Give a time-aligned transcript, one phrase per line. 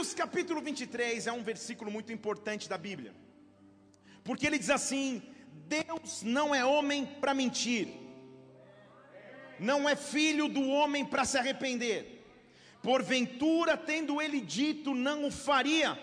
[0.00, 3.14] Números capítulo 23 é um versículo muito importante da Bíblia,
[4.24, 5.22] porque ele diz assim:
[5.68, 7.88] Deus não é homem para mentir,
[9.58, 12.24] não é filho do homem para se arrepender,
[12.82, 16.00] porventura, tendo ele dito, não o faria,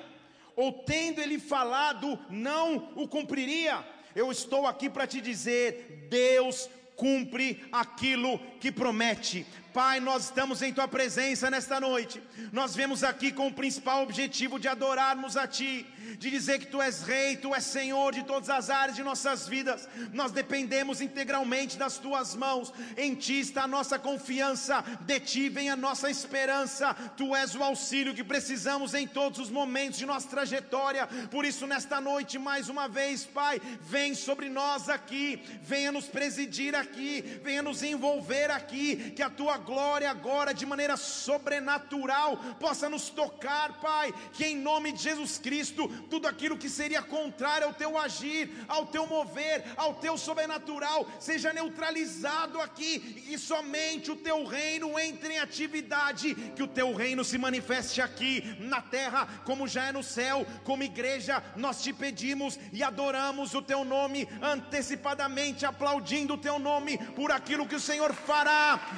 [0.56, 3.84] ou tendo ele falado, não o cumpriria.
[4.16, 9.46] Eu estou aqui para te dizer: Deus cumpre aquilo que promete.
[9.78, 12.20] Pai, nós estamos em tua presença nesta noite.
[12.52, 15.86] Nós vemos aqui com o principal objetivo de adorarmos a ti,
[16.18, 19.48] de dizer que tu és rei, tu és senhor de todas as áreas de nossas
[19.48, 19.88] vidas.
[20.14, 22.74] Nós dependemos integralmente das tuas mãos.
[22.98, 26.96] Em ti está a nossa confiança, de ti vem a nossa esperança.
[27.16, 31.06] Tu és o auxílio que precisamos em todos os momentos de nossa trajetória.
[31.30, 36.74] Por isso, nesta noite, mais uma vez, Pai, vem sobre nós aqui, venha nos presidir
[36.74, 43.10] aqui, venha nos envolver aqui, que a tua glória agora, de maneira sobrenatural, possa nos
[43.10, 47.98] tocar, Pai, que em nome de Jesus Cristo, tudo aquilo que seria contrário ao teu
[47.98, 54.98] agir, ao teu mover, ao teu sobrenatural, seja neutralizado aqui, e somente o teu reino
[55.00, 59.92] entre em atividade, que o teu reino se manifeste aqui na terra, como já é
[59.92, 66.38] no céu, como igreja, nós te pedimos e adoramos o teu nome antecipadamente, aplaudindo o
[66.38, 68.14] teu nome por aquilo que o Senhor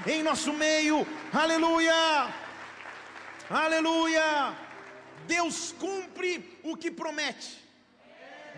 [0.05, 1.93] em nosso meio, aleluia,
[3.49, 4.57] aleluia.
[5.25, 7.63] Deus cumpre o que promete,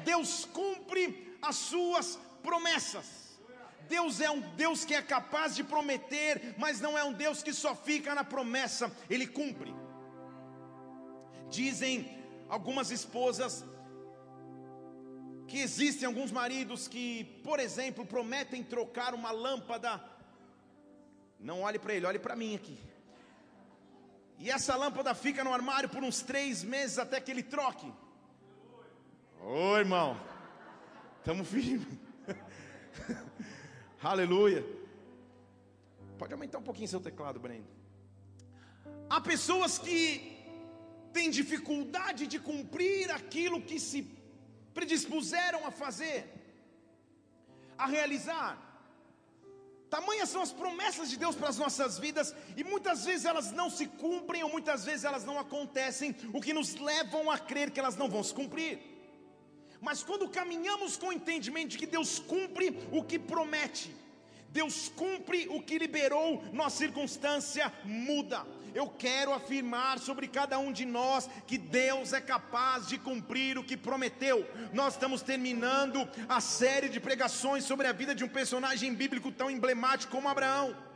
[0.04, 3.22] Deus cumpre as suas promessas.
[3.88, 7.54] Deus é um Deus que é capaz de prometer, mas não é um Deus que
[7.54, 9.74] só fica na promessa, Ele cumpre.
[11.50, 12.18] Dizem
[12.50, 13.66] algumas esposas
[15.48, 20.02] que existem alguns maridos que, por exemplo, prometem trocar uma lâmpada
[21.42, 22.78] não olhe para ele, olhe para mim aqui.
[24.38, 27.92] E essa lâmpada fica no armário por uns três meses até que ele troque.
[29.40, 30.20] Ô irmão,
[31.20, 31.88] estamos firmes.
[34.02, 34.66] Aleluia.
[36.18, 37.68] Pode aumentar um pouquinho seu teclado, Brendo.
[39.10, 40.38] Há pessoas que
[41.12, 44.02] têm dificuldade de cumprir aquilo que se
[44.74, 46.26] predispuseram a fazer,
[47.78, 48.71] a realizar.
[49.92, 53.70] Tamanhas são as promessas de Deus para as nossas vidas, e muitas vezes elas não
[53.70, 57.80] se cumprem, ou muitas vezes elas não acontecem, o que nos levam a crer que
[57.82, 58.80] elas não vão se cumprir.
[59.82, 63.94] Mas quando caminhamos com o entendimento de que Deus cumpre o que promete,
[64.52, 68.46] Deus cumpre o que liberou, nossa circunstância muda.
[68.74, 73.64] Eu quero afirmar sobre cada um de nós que Deus é capaz de cumprir o
[73.64, 74.48] que prometeu.
[74.74, 79.50] Nós estamos terminando a série de pregações sobre a vida de um personagem bíblico tão
[79.50, 80.91] emblemático como Abraão.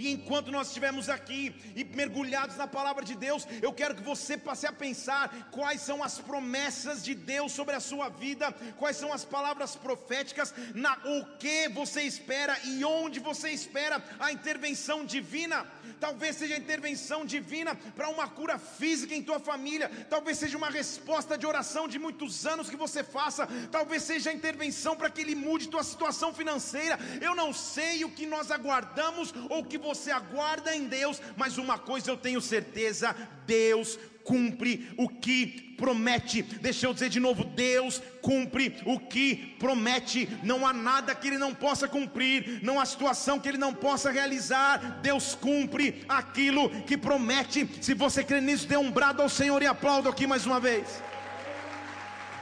[0.00, 4.34] E enquanto nós estivermos aqui e mergulhados na palavra de Deus, eu quero que você
[4.34, 9.12] passe a pensar quais são as promessas de Deus sobre a sua vida, quais são
[9.12, 15.66] as palavras proféticas, na o que você espera e onde você espera a intervenção divina.
[16.00, 21.36] Talvez seja intervenção divina para uma cura física em tua família, talvez seja uma resposta
[21.36, 25.68] de oração de muitos anos que você faça, talvez seja intervenção para que ele mude
[25.68, 26.98] tua situação financeira.
[27.20, 31.58] Eu não sei o que nós aguardamos ou o que você aguarda em Deus, mas
[31.58, 36.42] uma coisa eu tenho certeza: Deus cumpre o que promete.
[36.42, 40.28] Deixa eu dizer de novo: Deus cumpre o que promete.
[40.42, 44.10] Não há nada que Ele não possa cumprir, não há situação que Ele não possa
[44.10, 45.00] realizar.
[45.00, 47.68] Deus cumpre aquilo que promete.
[47.80, 51.02] Se você crê nisso, dê um brado ao Senhor e aplaudo aqui mais uma vez.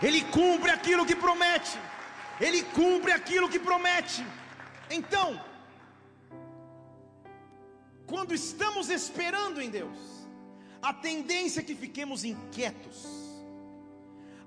[0.03, 1.79] Ele cumpre aquilo que promete.
[2.41, 4.25] Ele cumpre aquilo que promete.
[4.91, 5.41] Então,
[8.09, 9.99] quando estamos esperando em Deus,
[10.81, 13.07] a tendência é que fiquemos inquietos,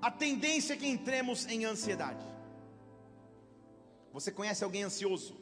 [0.00, 2.26] a tendência é que entremos em ansiedade.
[4.12, 5.40] Você conhece alguém ansioso?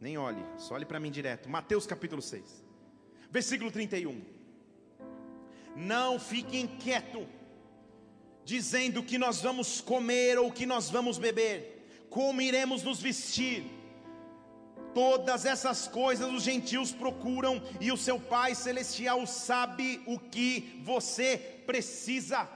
[0.00, 1.48] Nem olhe, só olhe para mim direto.
[1.48, 2.42] Mateus capítulo 6,
[3.30, 4.20] versículo 31.
[5.76, 7.26] Não fique inquieto,
[8.44, 13.75] dizendo que nós vamos comer ou que nós vamos beber, como iremos nos vestir
[14.96, 21.36] Todas essas coisas os gentios procuram e o seu Pai celestial sabe o que você
[21.66, 22.48] precisa.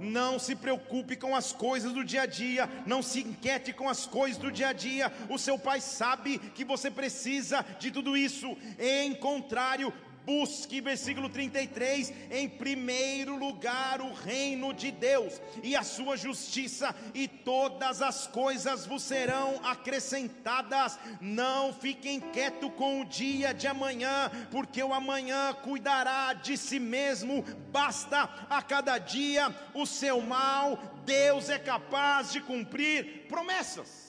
[0.00, 4.06] Não se preocupe com as coisas do dia a dia, não se inquiete com as
[4.06, 5.12] coisas do dia a dia.
[5.30, 8.56] O seu Pai sabe que você precisa de tudo isso.
[8.76, 9.92] Em contrário,
[10.24, 17.28] busque, versículo 33, em primeiro lugar o reino de Deus e a sua justiça, e
[17.28, 20.98] todas as coisas vos serão acrescentadas.
[21.20, 27.42] Não fiquem quieto com o dia de amanhã, porque o amanhã cuidará de si mesmo,
[27.70, 34.04] basta a cada dia o seu mal, Deus é capaz de cumprir promessas.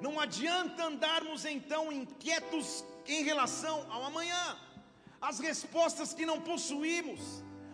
[0.00, 4.56] Não adianta andarmos então inquietos em relação ao amanhã
[5.20, 7.20] as respostas que não possuímos,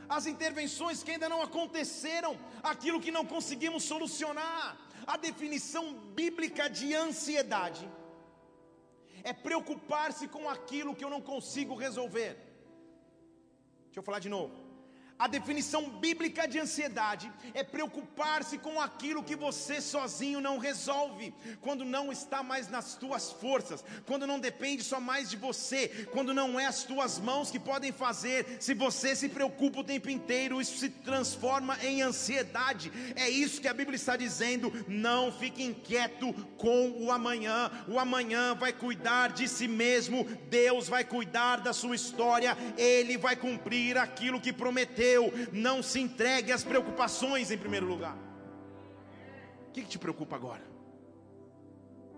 [0.08, 4.78] as intervenções que ainda não aconteceram, aquilo que não conseguimos solucionar.
[5.06, 7.88] A definição bíblica de ansiedade
[9.24, 12.36] é preocupar-se com aquilo que eu não consigo resolver.
[13.86, 14.71] Deixa eu falar de novo.
[15.22, 21.84] A definição bíblica de ansiedade é preocupar-se com aquilo que você sozinho não resolve, quando
[21.84, 26.58] não está mais nas tuas forças, quando não depende só mais de você, quando não
[26.58, 28.56] é as tuas mãos que podem fazer.
[28.58, 32.90] Se você se preocupa o tempo inteiro, isso se transforma em ansiedade.
[33.14, 34.72] É isso que a Bíblia está dizendo.
[34.88, 37.70] Não fique inquieto com o amanhã.
[37.86, 40.24] O amanhã vai cuidar de si mesmo.
[40.50, 42.58] Deus vai cuidar da sua história.
[42.76, 45.11] Ele vai cumprir aquilo que prometeu
[45.52, 48.16] não se entregue às preocupações em primeiro lugar.
[49.68, 50.62] O que, que te preocupa agora?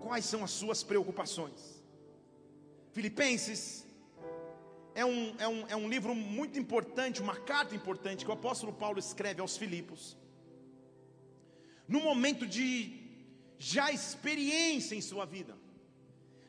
[0.00, 1.82] Quais são as suas preocupações?
[2.92, 3.86] Filipenses
[4.94, 8.72] é um, é, um, é um livro muito importante, uma carta importante que o apóstolo
[8.72, 10.16] Paulo escreve aos Filipos,
[11.88, 13.00] no momento de
[13.58, 15.56] já experiência em sua vida.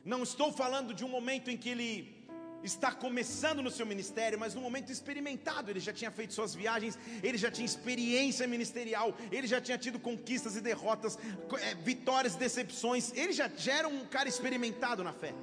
[0.04, 2.15] Não estou falando de um momento em que ele
[2.62, 6.98] está começando no seu ministério, mas no momento experimentado, ele já tinha feito suas viagens,
[7.22, 11.18] ele já tinha experiência ministerial, ele já tinha tido conquistas e derrotas,
[11.60, 15.34] é, vitórias e decepções, ele já, já era um cara experimentado na fé.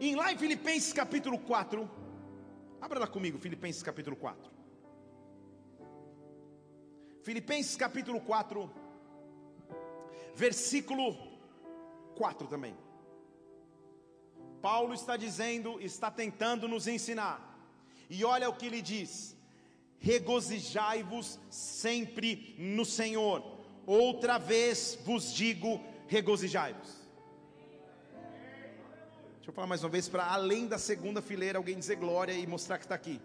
[0.00, 1.88] E lá em Filipenses capítulo 4,
[2.80, 4.52] abra lá comigo, Filipenses capítulo 4.
[7.22, 8.70] Filipenses capítulo 4,
[10.34, 11.16] versículo
[12.16, 12.83] 4 também.
[14.64, 17.38] Paulo está dizendo, está tentando nos ensinar.
[18.08, 19.36] E olha o que ele diz:
[19.98, 23.44] regozijai-vos sempre no Senhor.
[23.86, 25.78] Outra vez vos digo,
[26.08, 26.88] regozijai-vos.
[29.34, 32.46] Deixa eu falar mais uma vez para além da segunda fileira alguém dizer glória e
[32.46, 33.20] mostrar que está aqui.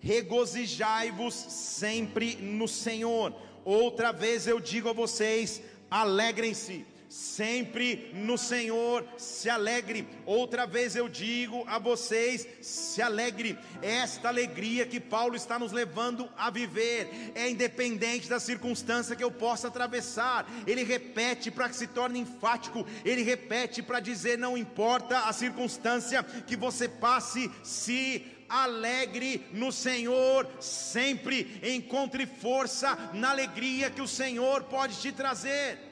[0.00, 3.32] Regozijai-vos sempre no Senhor.
[3.64, 10.06] Outra vez eu digo a vocês, alegrem-se sempre no Senhor se alegre.
[10.24, 13.58] Outra vez eu digo a vocês: se alegre.
[13.82, 19.30] Esta alegria que Paulo está nos levando a viver é independente da circunstância que eu
[19.30, 20.46] possa atravessar.
[20.66, 26.22] Ele repete para que se torne enfático, ele repete para dizer: não importa a circunstância
[26.22, 34.64] que você passe, se alegre no Senhor sempre, encontre força na alegria que o Senhor
[34.64, 35.85] pode te trazer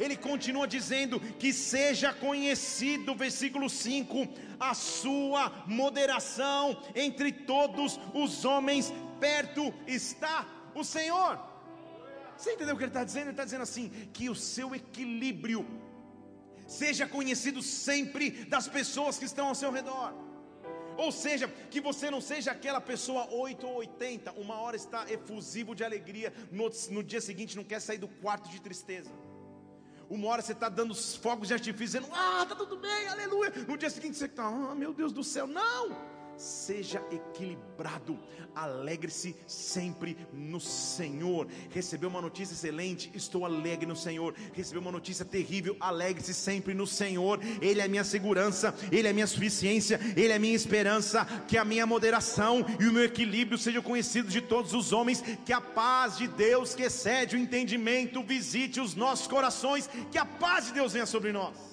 [0.00, 4.26] ele continua dizendo que seja conhecido, versículo 5,
[4.58, 11.38] a sua moderação entre todos os homens, perto está o Senhor.
[12.36, 13.24] Você entendeu o que ele está dizendo?
[13.24, 15.66] Ele está dizendo assim: que o seu equilíbrio
[16.66, 20.14] seja conhecido sempre das pessoas que estão ao seu redor.
[20.96, 25.74] Ou seja, que você não seja aquela pessoa 8 ou 80, uma hora está efusivo
[25.74, 29.10] de alegria, no, no dia seguinte não quer sair do quarto de tristeza.
[30.10, 33.52] Uma hora você está dando os fogos de artifício, dizendo, ah, está tudo bem, aleluia.
[33.68, 36.09] No dia seguinte você está, ah, meu Deus do céu, não
[36.40, 38.18] seja equilibrado,
[38.54, 41.46] alegre-se sempre no Senhor.
[41.70, 44.34] Recebeu uma notícia excelente, estou alegre no Senhor.
[44.54, 47.40] Recebeu uma notícia terrível, alegre-se sempre no Senhor.
[47.60, 51.26] Ele é minha segurança, Ele é minha suficiência, Ele é minha esperança.
[51.46, 55.22] Que a minha moderação e o meu equilíbrio sejam conhecidos de todos os homens.
[55.44, 59.88] Que a paz de Deus, que excede o entendimento, visite os nossos corações.
[60.10, 61.69] Que a paz de Deus venha sobre nós.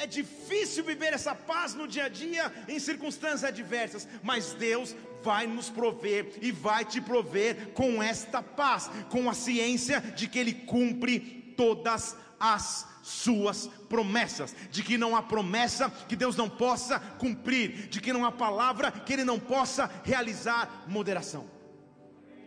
[0.00, 5.46] É difícil viver essa paz no dia a dia em circunstâncias adversas, mas Deus vai
[5.46, 10.54] nos prover e vai te prover com esta paz, com a ciência de que Ele
[10.54, 17.88] cumpre todas as suas promessas, de que não há promessa que Deus não possa cumprir,
[17.88, 20.86] de que não há palavra que Ele não possa realizar.
[20.88, 21.46] Moderação,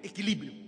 [0.02, 0.63] equilíbrio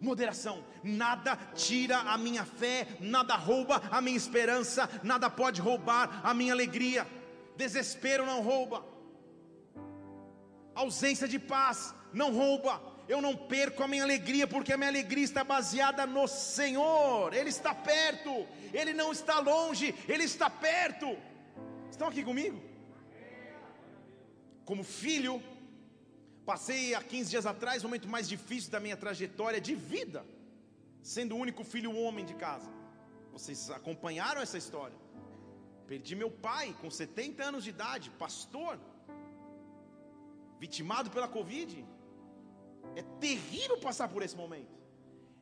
[0.00, 0.64] moderação.
[0.82, 6.52] Nada tira a minha fé, nada rouba a minha esperança, nada pode roubar a minha
[6.52, 7.06] alegria.
[7.56, 8.84] Desespero não rouba.
[10.74, 12.80] Ausência de paz não rouba.
[13.08, 17.32] Eu não perco a minha alegria, porque a minha alegria está baseada no Senhor.
[17.32, 21.16] Ele está perto, Ele não está longe, Ele está perto.
[21.90, 22.68] Estão aqui comigo?
[24.68, 25.42] como filho,
[26.50, 30.20] passei há 15 dias atrás o momento mais difícil da minha trajetória de vida,
[31.02, 32.70] sendo o único filho homem de casa.
[33.34, 34.96] Vocês acompanharam essa história?
[35.86, 38.80] Perdi meu pai com 70 anos de idade, pastor,
[40.58, 41.84] vitimado pela Covid.
[42.96, 44.74] É terrível passar por esse momento.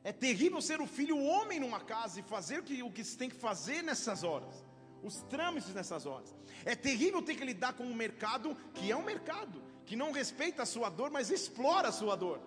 [0.03, 3.17] É terrível ser o filho homem numa casa e fazer o que, o que se
[3.17, 4.55] tem que fazer nessas horas,
[5.01, 6.35] os trâmites nessas horas.
[6.65, 10.63] É terrível ter que lidar com um mercado que é um mercado, que não respeita
[10.63, 12.39] a sua dor, mas explora a sua dor.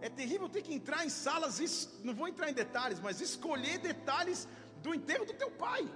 [0.00, 4.48] É terrível ter que entrar em salas, não vou entrar em detalhes, mas escolher detalhes
[4.82, 5.88] do enterro do teu pai.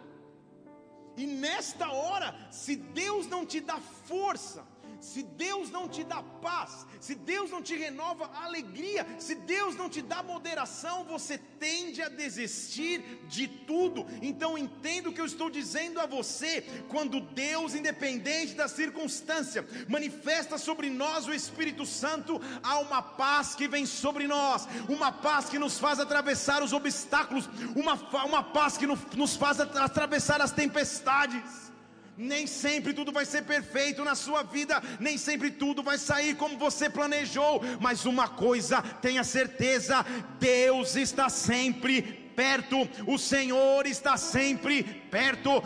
[1.16, 4.64] E nesta hora, se Deus não te dá força,
[5.00, 9.88] se Deus não te dá paz, se Deus não te renova alegria, se Deus não
[9.88, 14.06] te dá moderação, você tende a desistir de tudo.
[14.20, 20.58] Então entenda o que eu estou dizendo a você: quando Deus, independente da circunstância, manifesta
[20.58, 25.58] sobre nós o Espírito Santo, há uma paz que vem sobre nós, uma paz que
[25.58, 31.68] nos faz atravessar os obstáculos, uma, uma paz que nos faz atravessar as tempestades.
[32.18, 36.58] Nem sempre tudo vai ser perfeito na sua vida, nem sempre tudo vai sair como
[36.58, 40.04] você planejou, mas uma coisa, tenha certeza:
[40.40, 42.02] Deus está sempre
[42.34, 45.07] perto, o Senhor está sempre perto.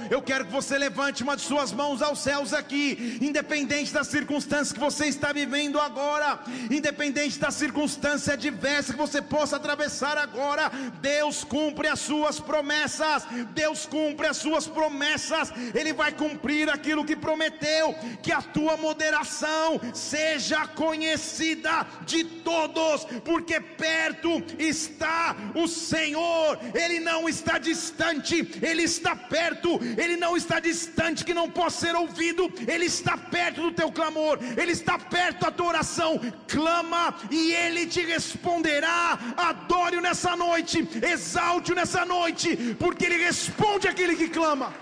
[0.08, 4.72] Eu quero que você levante uma de suas mãos aos céus aqui, independente das circunstâncias
[4.72, 10.70] que você está vivendo agora, independente da circunstância adversa que você possa atravessar agora,
[11.00, 13.24] Deus cumpre as suas promessas.
[13.52, 15.52] Deus cumpre as suas promessas.
[15.74, 23.60] Ele vai cumprir aquilo que prometeu, que a tua moderação seja conhecida de todos, porque
[23.60, 26.58] perto está o Senhor.
[26.74, 31.86] Ele não está distante, ele está perto perto, Ele não está distante que não possa
[31.86, 36.20] ser ouvido, Ele está perto do teu clamor, Ele está perto da tua oração.
[36.46, 39.18] Clama e Ele te responderá.
[39.36, 44.74] Adore-o nessa noite, exalte-o nessa noite, porque Ele responde aquele que clama.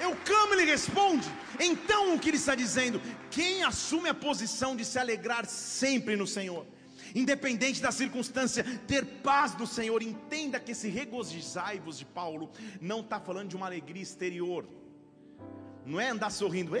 [0.00, 1.28] Eu clamo, Ele responde.
[1.60, 3.00] Então o que Ele está dizendo?
[3.30, 6.64] Quem assume a posição de se alegrar sempre no Senhor?
[7.16, 10.02] Independente da circunstância, ter paz no Senhor.
[10.02, 14.68] Entenda que esse regozijai-vos de Paulo não está falando de uma alegria exterior,
[15.84, 16.72] não é andar sorrindo,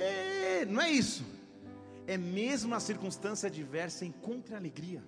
[0.68, 1.24] não é isso,
[2.06, 5.02] é mesmo na circunstância adversa, encontre alegria,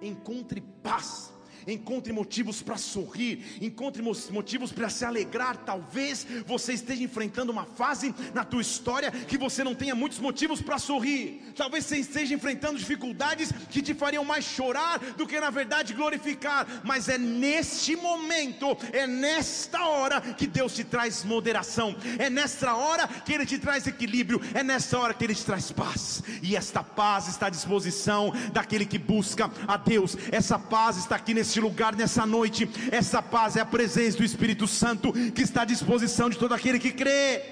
[0.00, 1.33] encontre paz
[1.66, 5.56] encontre motivos para sorrir, encontre motivos para se alegrar.
[5.58, 10.60] Talvez você esteja enfrentando uma fase na tua história que você não tenha muitos motivos
[10.60, 11.52] para sorrir.
[11.56, 16.66] Talvez você esteja enfrentando dificuldades que te fariam mais chorar do que na verdade glorificar.
[16.84, 21.96] Mas é neste momento, é nesta hora que Deus te traz moderação.
[22.18, 24.40] É nesta hora que Ele te traz equilíbrio.
[24.52, 26.22] É nesta hora que Ele te traz paz.
[26.42, 30.16] E esta paz está à disposição daquele que busca a Deus.
[30.30, 32.68] Essa paz está aqui nesse neste lugar, nessa noite.
[32.90, 36.80] Essa paz é a presença do Espírito Santo que está à disposição de todo aquele
[36.80, 37.42] que crê.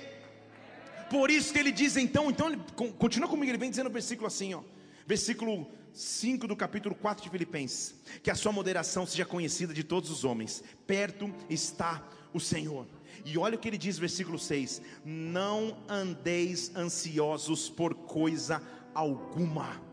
[1.09, 2.61] Por isso que ele diz então, então ele,
[2.99, 4.63] continua comigo, ele vem dizendo no versículo assim, ó,
[5.07, 10.11] versículo 5 do capítulo 4 de Filipenses, que a sua moderação seja conhecida de todos
[10.11, 10.65] os homens.
[10.87, 12.87] Perto está o Senhor.
[13.25, 18.61] E olha o que ele diz, versículo 6: Não andeis ansiosos por coisa
[18.95, 19.92] alguma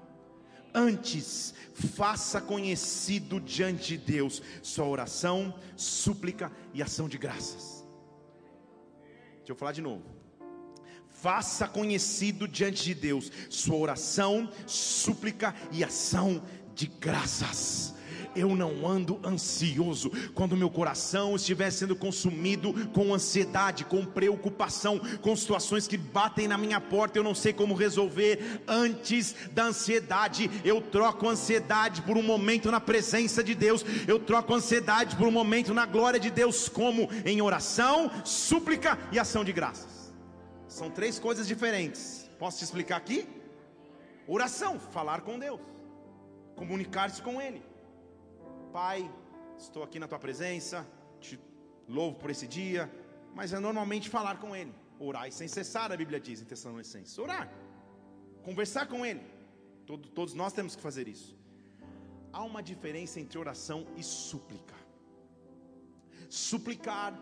[0.79, 7.85] Antes, faça conhecido diante de Deus sua oração, súplica e ação de graças.
[9.39, 10.05] Deixa eu falar de novo.
[11.09, 16.41] Faça conhecido diante de Deus sua oração, súplica e ação
[16.73, 17.93] de graças
[18.39, 20.09] eu não ando ansioso.
[20.33, 26.57] Quando meu coração estiver sendo consumido com ansiedade, com preocupação, com situações que batem na
[26.57, 28.63] minha porta, eu não sei como resolver.
[28.67, 34.19] Antes da ansiedade, eu troco a ansiedade por um momento na presença de Deus, eu
[34.19, 39.19] troco a ansiedade por um momento na glória de Deus, como em oração, súplica e
[39.19, 40.13] ação de graças.
[40.67, 42.29] São três coisas diferentes.
[42.37, 43.27] Posso te explicar aqui?
[44.27, 45.59] Oração, falar com Deus,
[46.55, 47.68] comunicar-se com Ele.
[48.71, 49.09] Pai,
[49.57, 50.87] estou aqui na tua presença,
[51.19, 51.39] te
[51.87, 52.91] louvo por esse dia,
[53.33, 57.51] mas é normalmente falar com Ele, orar sem cessar, a Bíblia diz em Tessalonicenses, orar,
[58.43, 59.21] conversar com Ele,
[59.89, 61.35] Todo, todos nós temos que fazer isso.
[62.31, 64.75] Há uma diferença entre oração e súplica.
[66.29, 67.19] Suplicar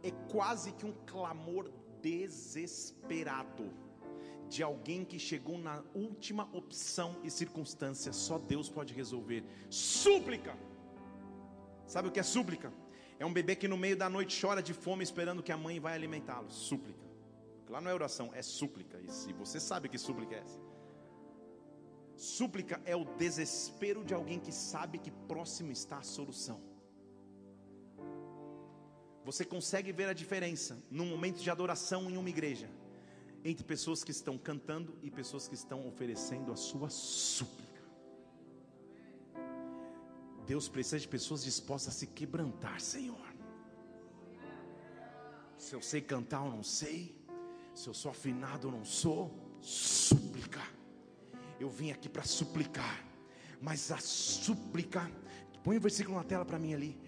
[0.00, 3.68] é quase que um clamor desesperado
[4.48, 9.42] de alguém que chegou na última opção e circunstância, só Deus pode resolver.
[9.68, 10.56] Súplica
[11.86, 12.72] Sabe o que é súplica?
[13.18, 15.78] É um bebê que no meio da noite chora de fome esperando que a mãe
[15.78, 16.50] vai alimentá-lo.
[16.50, 17.04] Súplica.
[17.68, 19.00] Lá não é oração, é súplica.
[19.00, 20.60] E se você sabe que súplica é essa?
[22.16, 26.60] Súplica é o desespero de alguém que sabe que próximo está a solução.
[29.24, 32.68] Você consegue ver a diferença num momento de adoração em uma igreja
[33.42, 37.63] entre pessoas que estão cantando e pessoas que estão oferecendo a sua súplica.
[40.46, 43.24] Deus precisa de pessoas dispostas a se quebrantar, Senhor.
[45.56, 47.16] Se eu sei cantar ou não sei,
[47.74, 50.60] se eu sou afinado ou não sou, súplica.
[51.58, 53.02] Eu vim aqui para suplicar,
[53.60, 55.10] mas a súplica,
[55.62, 57.00] põe o versículo na tela para mim ali.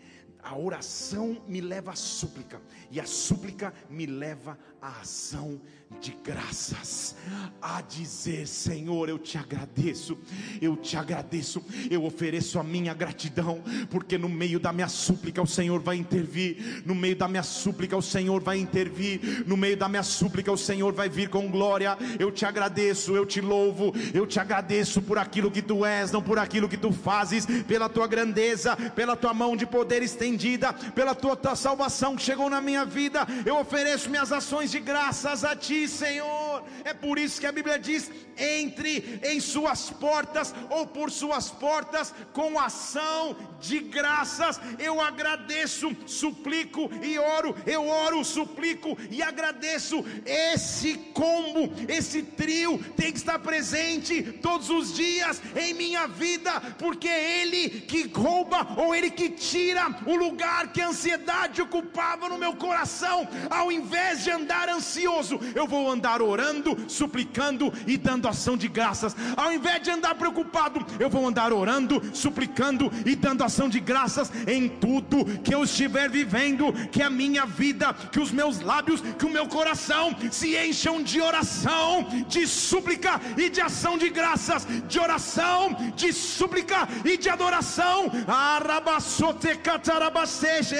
[0.42, 5.60] A oração me leva à súplica, e a súplica me leva à ação
[6.00, 7.16] de graças,
[7.60, 10.18] a dizer: Senhor, eu te agradeço,
[10.60, 15.46] eu te agradeço, eu ofereço a minha gratidão, porque no meio da minha súplica o
[15.46, 19.88] Senhor vai intervir, no meio da minha súplica o Senhor vai intervir, no meio da
[19.88, 21.96] minha súplica o Senhor vai vir com glória.
[22.18, 26.22] Eu te agradeço, eu te louvo, eu te agradeço por aquilo que tu és, não
[26.22, 31.14] por aquilo que tu fazes, pela tua grandeza, pela tua mão de poder estendida, pela
[31.14, 33.26] tua, tua salvação que chegou na minha vida.
[33.44, 36.62] Eu ofereço minhas ações de graças a ti Senhor.
[36.84, 42.14] É por isso que a Bíblia diz: entre em suas portas ou por suas portas
[42.32, 44.60] com ação de graças.
[44.78, 47.54] Eu agradeço, suplico e oro.
[47.66, 50.04] Eu oro, suplico e agradeço.
[50.24, 57.08] Esse combo, esse trio tem que estar presente todos os dias em minha vida, porque
[57.08, 62.38] é Ele que rouba ou Ele que tira o lugar que a ansiedade ocupava no
[62.38, 63.28] meu coração.
[63.48, 69.16] Ao invés de andar ansioso, eu vou andar orando, suplicando e dando ação de graças.
[69.36, 74.30] Ao invés de andar preocupado, eu vou andar orando, suplicando e dando ação de graças
[74.46, 79.26] em tudo que eu estiver vivendo, que a minha vida, que os meus lábios, que
[79.26, 84.98] o meu coração se encham de oração, de súplica e de ação de graças, de
[84.98, 88.10] oração, de súplica e de adoração.
[88.26, 90.76] Arabassote catarabaseje.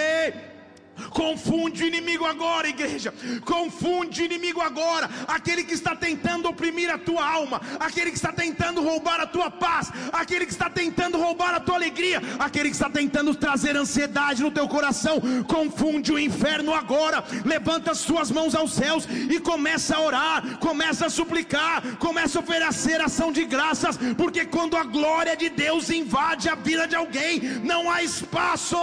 [1.10, 3.12] Confunde o inimigo agora, igreja.
[3.44, 5.08] Confunde o inimigo agora.
[5.26, 9.50] Aquele que está tentando oprimir a tua alma, aquele que está tentando roubar a tua
[9.50, 14.42] paz, aquele que está tentando roubar a tua alegria, aquele que está tentando trazer ansiedade
[14.42, 15.20] no teu coração.
[15.46, 17.24] Confunde o inferno agora.
[17.44, 22.42] Levanta as tuas mãos aos céus e começa a orar, começa a suplicar, começa a
[22.42, 27.40] oferecer ação de graças, porque quando a glória de Deus invade a vida de alguém,
[27.62, 28.76] não há espaço.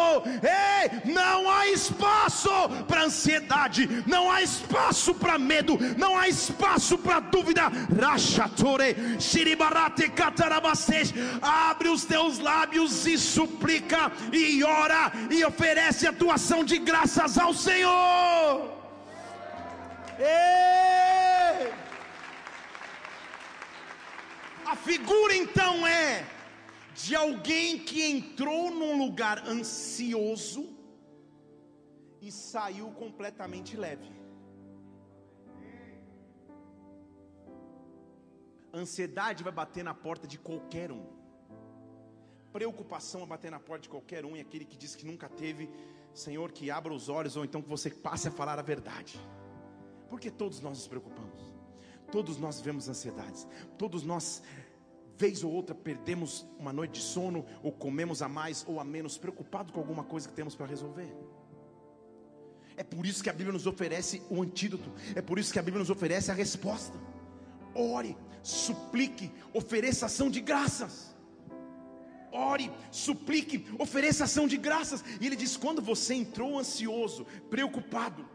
[0.43, 2.49] Ei, não há espaço espaço
[2.87, 7.71] para ansiedade, não há espaço para medo, não há espaço para dúvida.
[7.99, 16.33] Rachatore, Shiribarate Katarabasej, abre os teus lábios e suplica, e ora, e oferece a tua
[16.33, 18.71] ação de graças ao Senhor.
[20.19, 21.71] Ei!
[24.65, 26.25] A figura então é
[26.95, 30.72] de alguém que entrou num lugar ansioso
[32.23, 34.09] e saiu completamente leve.
[38.73, 41.05] Ansiedade vai bater na porta de qualquer um.
[42.53, 44.37] Preocupação vai bater na porta de qualquer um.
[44.37, 45.69] E aquele que diz que nunca teve,
[46.13, 49.19] Senhor, que abra os olhos, ou então que você passe a falar a verdade.
[50.09, 51.41] Porque todos nós nos preocupamos.
[52.09, 53.45] Todos nós vivemos ansiedades.
[53.77, 54.41] Todos nós,
[55.17, 59.17] vez ou outra, perdemos uma noite de sono, ou comemos a mais ou a menos,
[59.17, 61.13] preocupado com alguma coisa que temos para resolver.
[62.75, 65.61] É por isso que a Bíblia nos oferece o antídoto, é por isso que a
[65.61, 66.97] Bíblia nos oferece a resposta.
[67.75, 71.13] Ore, suplique, ofereça ação de graças.
[72.31, 75.03] Ore, suplique, ofereça ação de graças.
[75.21, 78.27] E ele diz: quando você entrou ansioso, preocupado,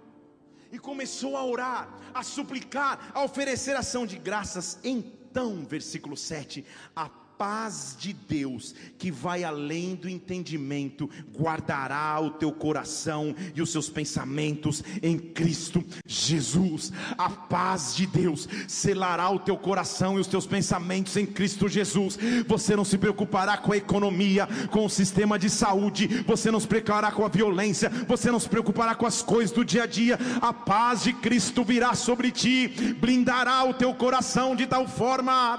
[0.70, 7.08] e começou a orar, a suplicar, a oferecer ação de graças, então, versículo 7, a
[7.38, 13.88] paz de Deus, que vai além do entendimento, guardará o teu coração e os seus
[13.88, 16.92] pensamentos em Cristo Jesus.
[17.16, 22.18] A paz de Deus selará o teu coração e os teus pensamentos em Cristo Jesus.
[22.48, 26.66] Você não se preocupará com a economia, com o sistema de saúde, você não se
[26.66, 30.18] preocupará com a violência, você não se preocupará com as coisas do dia a dia.
[30.42, 32.66] A paz de Cristo virá sobre ti,
[33.00, 35.56] blindará o teu coração de tal forma,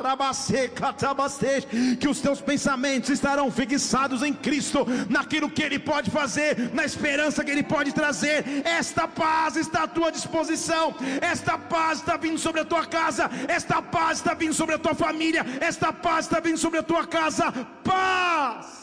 [1.99, 7.43] que os teus pensamentos estarão fixados em Cristo, naquilo que Ele pode fazer, na esperança
[7.43, 8.43] que Ele pode trazer.
[8.65, 13.81] Esta paz está à tua disposição, esta paz está vindo sobre a tua casa, esta
[13.81, 17.51] paz está vindo sobre a tua família, esta paz está vindo sobre a tua casa.
[17.83, 18.79] Paz.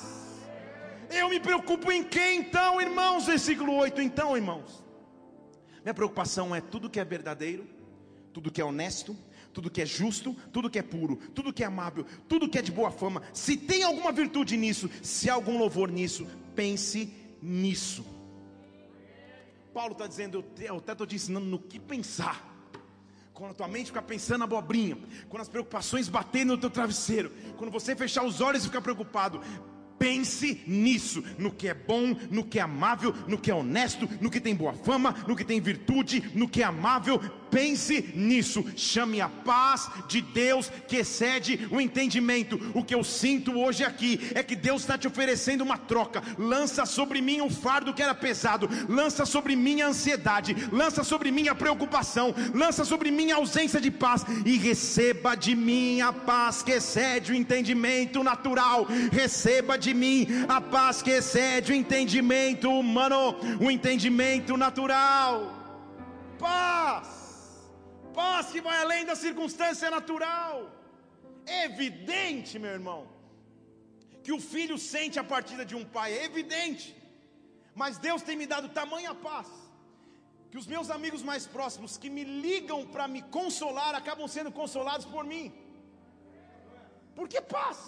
[1.11, 3.27] Eu me preocupo em quem então, irmãos?
[3.27, 4.85] Versículo 8, então, irmãos.
[5.85, 7.76] Minha preocupação é tudo que é verdadeiro,
[8.37, 9.17] tudo que é honesto,
[9.51, 12.61] tudo que é justo, tudo que é puro, tudo que é amável, tudo que é
[12.61, 18.05] de boa fama, se tem alguma virtude nisso, se há algum louvor nisso, pense nisso.
[19.73, 22.55] Paulo está dizendo, eu até estou te ensinando no que pensar.
[23.33, 24.99] Quando a tua mente ficar pensando na abobrinha,
[25.31, 29.41] quando as preocupações baterem no teu travesseiro, quando você fechar os olhos e ficar preocupado,
[29.99, 34.31] Pense nisso, no que é bom, no que é amável, no que é honesto, no
[34.31, 37.19] que tem boa fama, no que tem virtude, no que é amável.
[37.51, 38.65] Pense nisso.
[38.77, 42.61] Chame a paz de Deus que excede o entendimento.
[42.75, 46.23] O que eu sinto hoje aqui é que Deus está te oferecendo uma troca.
[46.39, 51.31] Lança sobre mim o fardo que era pesado, lança sobre mim a ansiedade, lança sobre
[51.31, 56.13] mim a preocupação, lança sobre mim a ausência de paz e receba de mim a
[56.13, 58.87] paz que excede o entendimento natural.
[59.13, 65.53] Receba de mim a paz que excede o entendimento humano, o entendimento natural.
[66.39, 67.26] Paz,
[68.21, 70.55] paz que vai além da circunstância natural.
[71.57, 73.01] É evidente, meu irmão,
[74.25, 76.87] que o filho sente a partida de um pai, é evidente.
[77.83, 79.49] Mas Deus tem me dado tamanha paz
[80.51, 85.07] que os meus amigos mais próximos que me ligam para me consolar acabam sendo consolados
[85.15, 85.47] por mim.
[87.19, 87.79] Porque paz.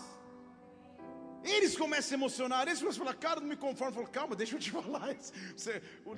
[1.55, 3.95] Eles começam a se emocionar, eles começam a falar, cara, não me conformo.
[3.95, 5.17] Falo, calma, deixa eu te falar.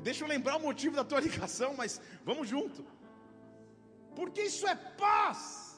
[0.02, 2.84] Deixa eu lembrar o motivo da tua ligação, mas vamos junto.
[4.14, 5.69] Porque isso é paz.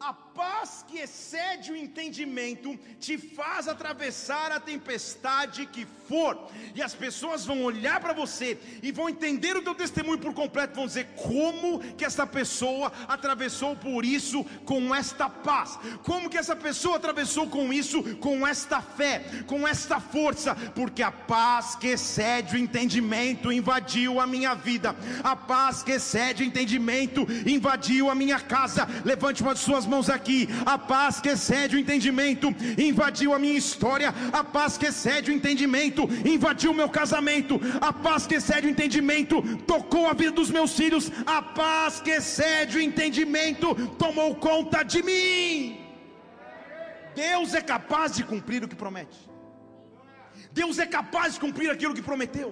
[0.00, 6.94] A paz que excede o entendimento te faz atravessar a tempestade que for, e as
[6.94, 11.06] pessoas vão olhar para você e vão entender o teu testemunho por completo, vão dizer
[11.14, 17.46] como que essa pessoa atravessou por isso com esta paz, como que essa pessoa atravessou
[17.48, 23.52] com isso com esta fé, com esta força, porque a paz que excede o entendimento
[23.52, 28.88] invadiu a minha vida, a paz que excede o entendimento invadiu a minha casa.
[29.04, 30.38] Levante uma de suas mãos aqui.
[30.74, 32.48] A paz que excede o entendimento
[32.90, 34.14] invadiu a minha história.
[34.40, 36.02] A paz que excede o entendimento
[36.34, 37.60] invadiu o meu casamento.
[37.88, 39.36] A paz que excede o entendimento
[39.72, 41.10] tocou a vida dos meus filhos.
[41.38, 43.74] A paz que excede o entendimento
[44.04, 45.50] tomou conta de mim.
[47.24, 49.18] Deus é capaz de cumprir o que promete.
[50.60, 52.50] Deus é capaz de cumprir aquilo que prometeu.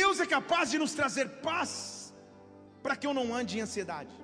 [0.00, 1.97] Deus é capaz de nos trazer paz
[2.82, 4.14] para que eu não ande em ansiedade.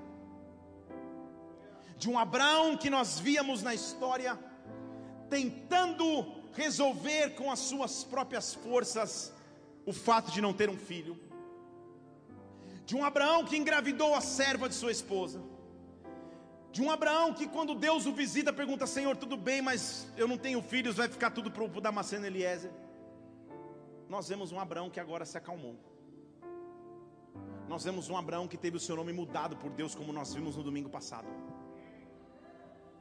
[1.97, 4.39] De um Abraão que nós víamos na história,
[5.29, 9.33] tentando resolver com as suas próprias forças
[9.87, 11.19] o fato de não ter um filho.
[12.87, 15.41] De um Abraão que engravidou a serva de sua esposa.
[16.71, 20.37] De um Abraão que, quando Deus o visita, pergunta: Senhor, tudo bem, mas eu não
[20.37, 22.71] tenho filhos, vai ficar tudo para o Damasceno Eliezer.
[24.09, 25.77] Nós vemos um Abraão que agora se acalmou.
[27.69, 30.57] Nós vemos um Abraão que teve o seu nome mudado por Deus, como nós vimos
[30.57, 31.29] no domingo passado.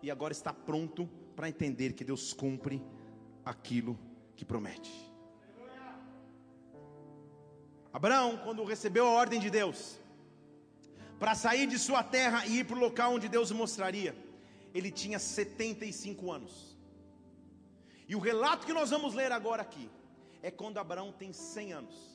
[0.01, 2.81] E agora está pronto para entender que Deus cumpre
[3.45, 3.99] aquilo
[4.35, 4.91] que promete.
[7.91, 9.99] Abraão, quando recebeu a ordem de Deus,
[11.19, 14.15] para sair de sua terra e ir para o local onde Deus o mostraria,
[14.73, 16.77] ele tinha 75 anos.
[18.07, 19.89] E o relato que nós vamos ler agora aqui
[20.41, 22.12] é quando Abraão tem 100 anos.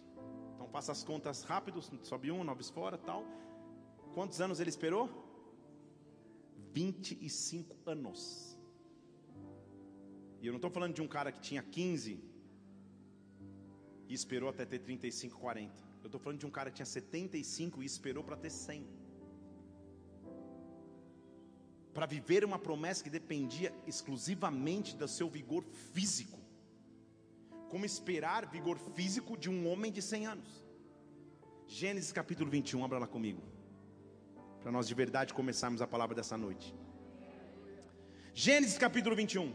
[0.68, 3.24] Então faça as contas rápido, sobe um, nove fora, tal.
[4.12, 5.08] Quantos anos ele esperou?
[6.74, 8.58] 25 anos.
[10.42, 12.22] E eu não estou falando de um cara que tinha 15
[14.08, 15.74] e esperou até ter 35, 40.
[16.02, 18.86] Eu estou falando de um cara que tinha 75 e esperou para ter 100.
[21.94, 26.37] Para viver uma promessa que dependia exclusivamente do seu vigor físico
[27.68, 30.64] como esperar vigor físico de um homem de 100 anos.
[31.66, 33.42] Gênesis capítulo 21, abra lá comigo,
[34.60, 36.74] para nós de verdade começarmos a palavra dessa noite.
[38.32, 39.52] Gênesis capítulo 21.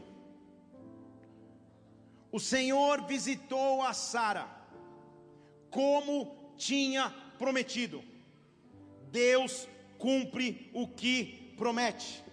[2.32, 4.48] O Senhor visitou a Sara,
[5.70, 8.04] como tinha prometido.
[9.12, 12.24] Deus cumpre o que promete.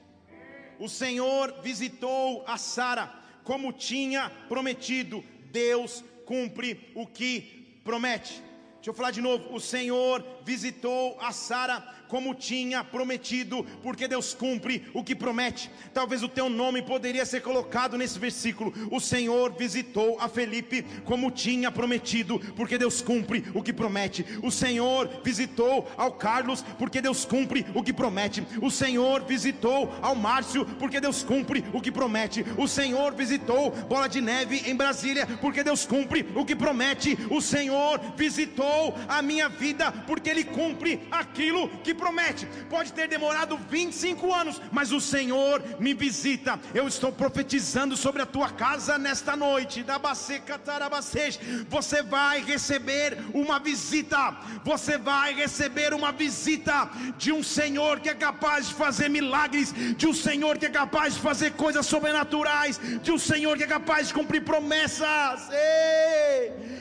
[0.78, 3.06] O Senhor visitou a Sara,
[3.44, 5.22] como tinha prometido.
[5.50, 8.42] Deus cumpre o que promete.
[8.76, 9.54] Deixa eu falar de novo.
[9.54, 15.70] O Senhor visitou a Sara como tinha prometido, porque Deus cumpre o que promete.
[15.94, 18.74] Talvez o teu nome poderia ser colocado nesse versículo.
[18.90, 24.26] O Senhor visitou a Felipe como tinha prometido, porque Deus cumpre o que promete.
[24.42, 28.44] O Senhor visitou ao Carlos, porque Deus cumpre o que promete.
[28.60, 32.44] O Senhor visitou ao Márcio, porque Deus cumpre o que promete.
[32.58, 37.16] O Senhor visitou Bola de Neve em Brasília, porque Deus cumpre o que promete.
[37.30, 42.46] O Senhor visitou a minha vida, porque Ele cumpre aquilo que promete.
[42.68, 46.58] Pode ter demorado 25 anos, mas o Senhor me visita.
[46.74, 49.84] Eu estou profetizando sobre a tua casa nesta noite.
[51.68, 54.36] Você vai receber uma visita.
[54.64, 60.06] Você vai receber uma visita de um Senhor que é capaz de fazer milagres, de
[60.06, 64.08] um Senhor que é capaz de fazer coisas sobrenaturais, de um Senhor que é capaz
[64.08, 65.48] de cumprir promessas.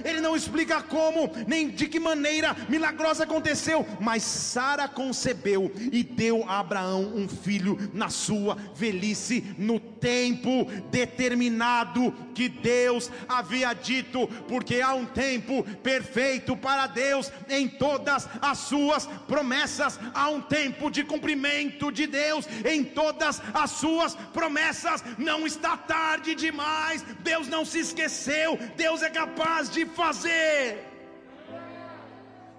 [0.03, 6.45] Ele não explica como, nem de que maneira milagrosa aconteceu, mas Sara concebeu e deu
[6.47, 14.81] a Abraão um filho na sua velhice, no tempo determinado que Deus havia dito, porque
[14.81, 21.03] há um tempo perfeito para Deus em todas as suas promessas, há um tempo de
[21.03, 25.03] cumprimento de Deus em todas as suas promessas.
[25.17, 30.88] Não está tarde demais, Deus não se esqueceu, Deus é capaz de fazer.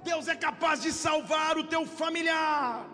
[0.03, 2.87] Deus é capaz de salvar o teu familiar.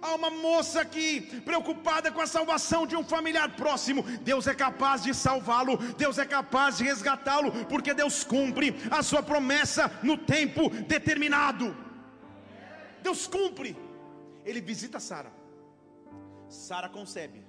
[0.00, 4.02] Há uma moça aqui preocupada com a salvação de um familiar próximo.
[4.20, 9.22] Deus é capaz de salvá-lo, Deus é capaz de resgatá-lo, porque Deus cumpre a sua
[9.22, 11.76] promessa no tempo determinado.
[13.02, 13.76] Deus cumpre.
[14.44, 15.32] Ele visita Sara.
[16.48, 17.44] Sara concebe.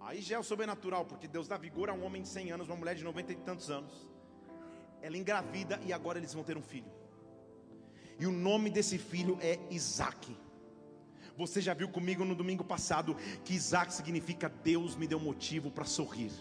[0.00, 2.68] Aí já é o sobrenatural, porque Deus dá vigor a um homem de 100 anos,
[2.68, 4.08] uma mulher de 90 e tantos anos.
[5.02, 6.90] Ela engravida e agora eles vão ter um filho.
[8.18, 10.36] E o nome desse filho é Isaac.
[11.36, 15.84] Você já viu comigo no domingo passado que Isaac significa Deus me deu motivo para
[15.84, 16.32] sorrir.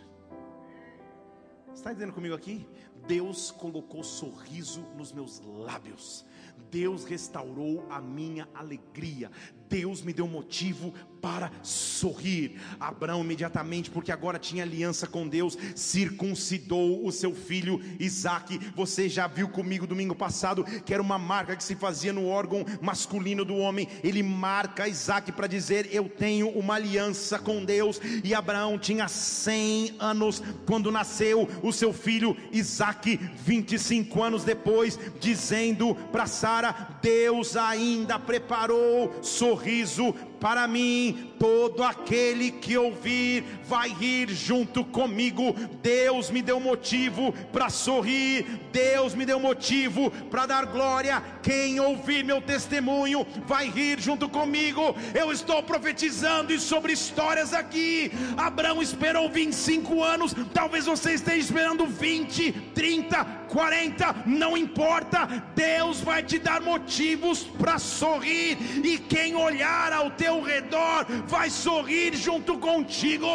[1.72, 2.68] Está entendendo comigo aqui?
[3.08, 6.26] Deus colocou sorriso nos meus lábios.
[6.72, 9.30] Deus restaurou a minha alegria.
[9.70, 12.60] Deus me deu motivo para sorrir.
[12.80, 18.60] Abraão, imediatamente, porque agora tinha aliança com Deus, circuncidou o seu filho Isaac.
[18.76, 22.66] Você já viu comigo domingo passado que era uma marca que se fazia no órgão
[22.82, 23.88] masculino do homem.
[24.04, 28.00] Ele marca Isaac para dizer: Eu tenho uma aliança com Deus.
[28.24, 35.96] E Abraão tinha 100 anos quando nasceu o seu filho Isaac, 25 anos depois, dizendo
[36.12, 44.30] para Sara: Deus ainda preparou sorriso sorriso para mim, todo aquele que ouvir vai rir
[44.30, 45.54] junto comigo.
[45.82, 51.24] Deus me deu motivo para sorrir, Deus me deu motivo para dar glória.
[51.42, 54.96] Quem ouvir meu testemunho vai rir junto comigo.
[55.14, 58.12] Eu estou profetizando e sobre histórias aqui.
[58.38, 65.26] Abraão esperou 25 anos, talvez você esteja esperando 20, 30, 40, não importa.
[65.56, 71.50] Deus vai te dar motivos para sorrir, e quem olhar ao teu teu redor vai
[71.50, 73.28] sorrir junto contigo.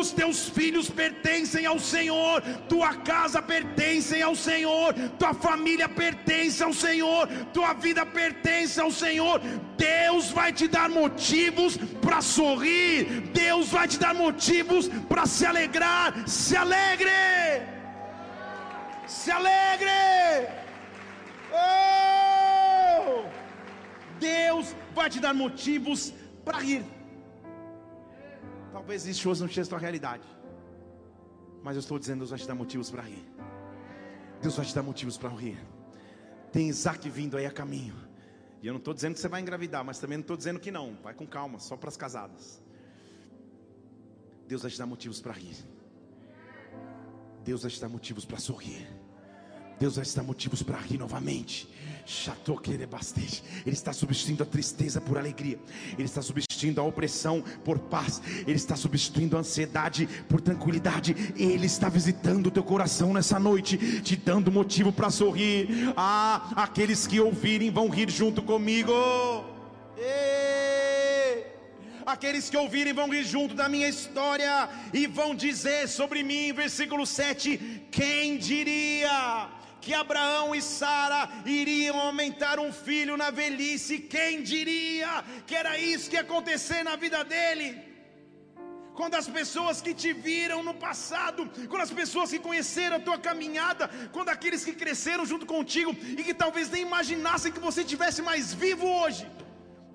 [0.00, 6.72] Os teus filhos pertencem ao Senhor, tua casa pertence ao Senhor, tua família pertence ao
[6.72, 9.40] Senhor, tua vida pertence ao Senhor.
[9.76, 16.06] Deus vai te dar motivos para sorrir, Deus vai te dar motivos para se alegrar.
[16.26, 17.20] Se alegre,
[19.06, 20.00] se alegre.
[21.52, 22.10] Oh!
[24.18, 26.12] Deus vai te dar motivos
[26.44, 26.84] para rir.
[28.72, 30.26] Talvez isso hoje não seja a realidade.
[31.62, 33.24] Mas eu estou dizendo, Deus vai te dar motivos para rir.
[34.40, 35.58] Deus vai te dar motivos para rir.
[36.52, 37.94] Tem Isaac vindo aí a caminho.
[38.62, 40.70] E eu não estou dizendo que você vai engravidar, mas também não estou dizendo que
[40.70, 40.96] não.
[41.02, 42.62] Vai com calma, só para as casadas.
[44.46, 45.56] Deus vai te dar motivos para rir.
[47.44, 48.86] Deus vai te dar motivos para sorrir.
[49.78, 51.68] Deus vai te dar motivos para rir novamente.
[53.64, 55.58] Ele está substituindo a tristeza por alegria.
[55.92, 58.20] Ele está substituindo a opressão por paz.
[58.46, 61.14] Ele está substituindo a ansiedade por tranquilidade.
[61.36, 65.92] Ele está visitando o teu coração nessa noite, te dando motivo para sorrir.
[65.96, 68.92] Ah, aqueles que ouvirem vão rir junto comigo.
[72.04, 77.06] Aqueles que ouvirem vão rir junto da minha história e vão dizer sobre mim, versículo
[77.06, 79.59] 7: Quem diria?
[79.80, 83.98] Que Abraão e Sara iriam aumentar um filho na velhice.
[83.98, 87.90] Quem diria que era isso que ia acontecer na vida dele?
[89.00, 93.18] quando as pessoas que te viram no passado, quando as pessoas que conheceram a tua
[93.18, 98.20] caminhada, quando aqueles que cresceram junto contigo e que talvez nem imaginassem que você tivesse
[98.20, 99.26] mais vivo hoje,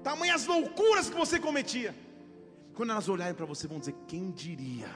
[0.04, 1.94] tamanhas loucuras que você cometia,
[2.74, 4.90] quando elas olharem para você, vão dizer: quem diria?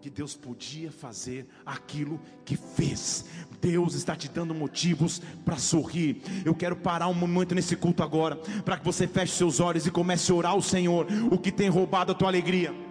[0.00, 3.24] Que Deus podia fazer aquilo que fez.
[3.60, 6.22] Deus está te dando motivos para sorrir.
[6.44, 9.90] Eu quero parar um momento nesse culto agora, para que você feche seus olhos e
[9.90, 12.88] comece a orar ao Senhor o que tem roubado a tua alegria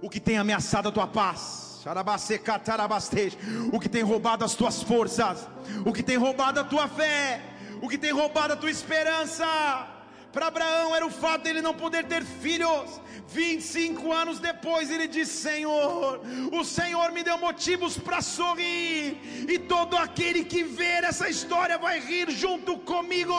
[0.00, 1.80] o que tem ameaçado a tua paz,
[3.72, 5.48] o que tem roubado as tuas forças,
[5.84, 7.40] o que tem roubado a tua fé,
[7.80, 9.97] o que tem roubado a tua esperança.
[10.32, 15.06] Para Abraão era o fato de ele não poder ter filhos, 25 anos depois ele
[15.06, 16.20] diz: Senhor,
[16.52, 22.00] o Senhor me deu motivos para sorrir, e todo aquele que ver essa história vai
[22.00, 23.34] rir junto comigo.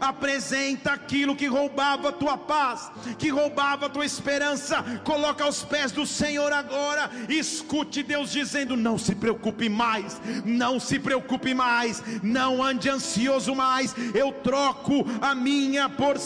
[0.00, 5.90] Apresenta aquilo que roubava a tua paz, que roubava a tua esperança, coloca aos pés
[5.90, 7.10] do Senhor agora.
[7.28, 13.94] Escute Deus dizendo: Não se preocupe mais, não se preocupe mais, não ande ansioso mais.
[14.14, 16.23] Eu troco a minha porção,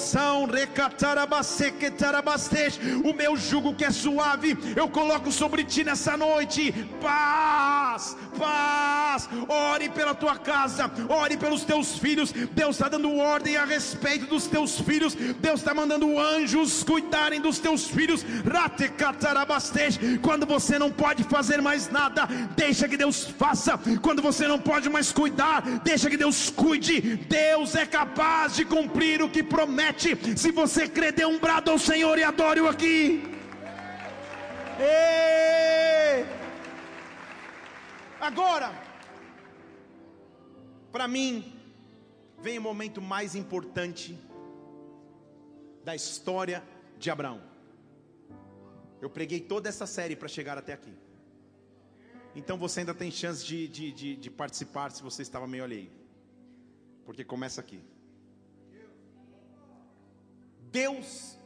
[0.50, 6.72] recatarabastej o meu jugo que é suave, eu coloco sobre ti nessa noite.
[7.00, 9.28] Paz, paz.
[9.48, 12.32] Ore pela tua casa, ore pelos teus filhos.
[12.32, 15.14] Deus está dando ordem a respeito dos teus filhos.
[15.14, 18.24] Deus está mandando anjos cuidarem dos teus filhos.
[20.22, 23.78] Quando você não pode fazer mais nada, deixa que Deus faça.
[24.00, 27.16] Quando você não pode mais cuidar, deixa que Deus cuide.
[27.28, 29.87] Deus é capaz de cumprir o que promete.
[30.36, 33.22] Se você crer, dê um brado ao Senhor e adore-o aqui.
[34.78, 36.26] Ei!
[38.20, 38.70] Agora,
[40.92, 41.54] para mim,
[42.38, 44.18] vem o momento mais importante
[45.84, 46.62] da história
[46.98, 47.40] de Abraão.
[49.00, 50.94] Eu preguei toda essa série para chegar até aqui.
[52.36, 55.90] Então você ainda tem chance de, de, de, de participar se você estava meio alheio.
[57.06, 57.80] Porque começa aqui.
[60.70, 61.38] Deus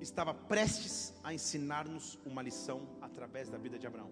[0.00, 4.10] estava prestes a ensinar-nos uma lição através da vida de Abraão.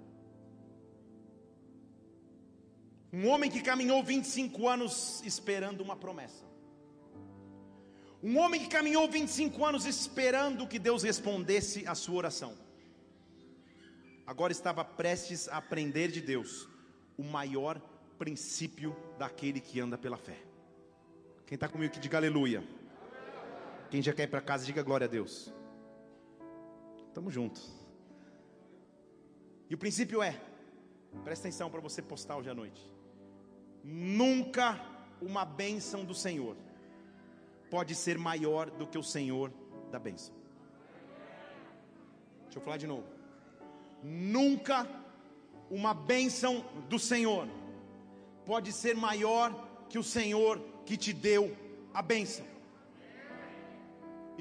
[3.13, 6.45] Um homem que caminhou 25 anos esperando uma promessa.
[8.23, 12.57] Um homem que caminhou 25 anos esperando que Deus respondesse a sua oração.
[14.27, 16.69] Agora estava prestes a aprender de Deus
[17.19, 17.81] o maior
[18.19, 20.39] princípio daquele que anda pela fé.
[21.47, 22.63] Quem está comigo que diga aleluia.
[23.93, 25.53] Quem já quer ir para casa, diga glória a Deus.
[27.09, 27.71] Estamos juntos.
[29.69, 30.41] E o princípio é,
[31.23, 32.91] presta atenção para você postar hoje à noite.
[33.85, 34.81] Nunca
[35.21, 36.57] uma bênção do Senhor
[37.71, 39.53] pode ser maior do que o Senhor
[39.91, 40.35] da bênção.
[42.45, 43.05] Deixa eu falar de novo.
[44.03, 44.89] Nunca
[45.71, 47.47] uma bênção do Senhor
[48.47, 51.55] pode ser maior que o Senhor que te deu
[51.93, 52.52] a bênção.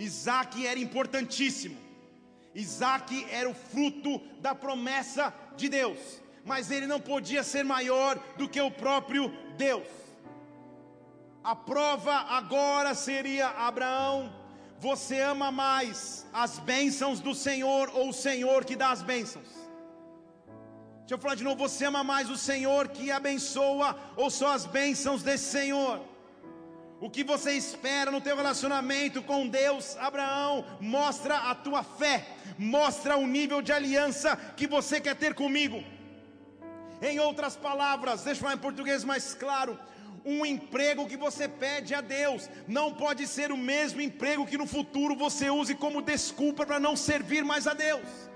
[0.02, 1.78] Isaac era importantíssimo.
[2.56, 6.00] Isaac era o fruto da promessa de Deus,
[6.44, 9.88] mas ele não podia ser maior do que o próprio Deus.
[11.44, 14.34] A prova agora seria: Abraão,
[14.80, 19.48] você ama mais as bênçãos do Senhor ou o Senhor que dá as bênçãos?
[21.02, 24.66] Deixa eu falar de novo: você ama mais o Senhor que abençoa ou só as
[24.66, 26.11] bênçãos desse Senhor?
[27.02, 32.28] O que você espera no teu relacionamento com Deus, Abraão, mostra a tua fé,
[32.60, 35.84] mostra o nível de aliança que você quer ter comigo.
[37.02, 39.80] Em outras palavras, deixa eu falar em português mais claro,
[40.24, 44.68] um emprego que você pede a Deus não pode ser o mesmo emprego que no
[44.68, 48.31] futuro você use como desculpa para não servir mais a Deus.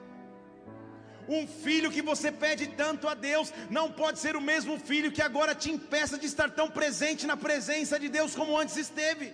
[1.28, 5.22] Um filho que você pede tanto a Deus não pode ser o mesmo filho que
[5.22, 9.34] agora te impeça de estar tão presente na presença de Deus como antes esteve.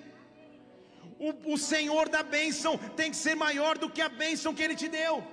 [1.19, 4.75] O, o Senhor da bênção tem que ser maior do que a bênção que Ele
[4.75, 5.23] te deu.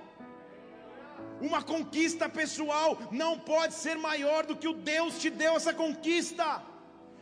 [1.41, 6.61] Uma conquista pessoal não pode ser maior do que o Deus te deu essa conquista.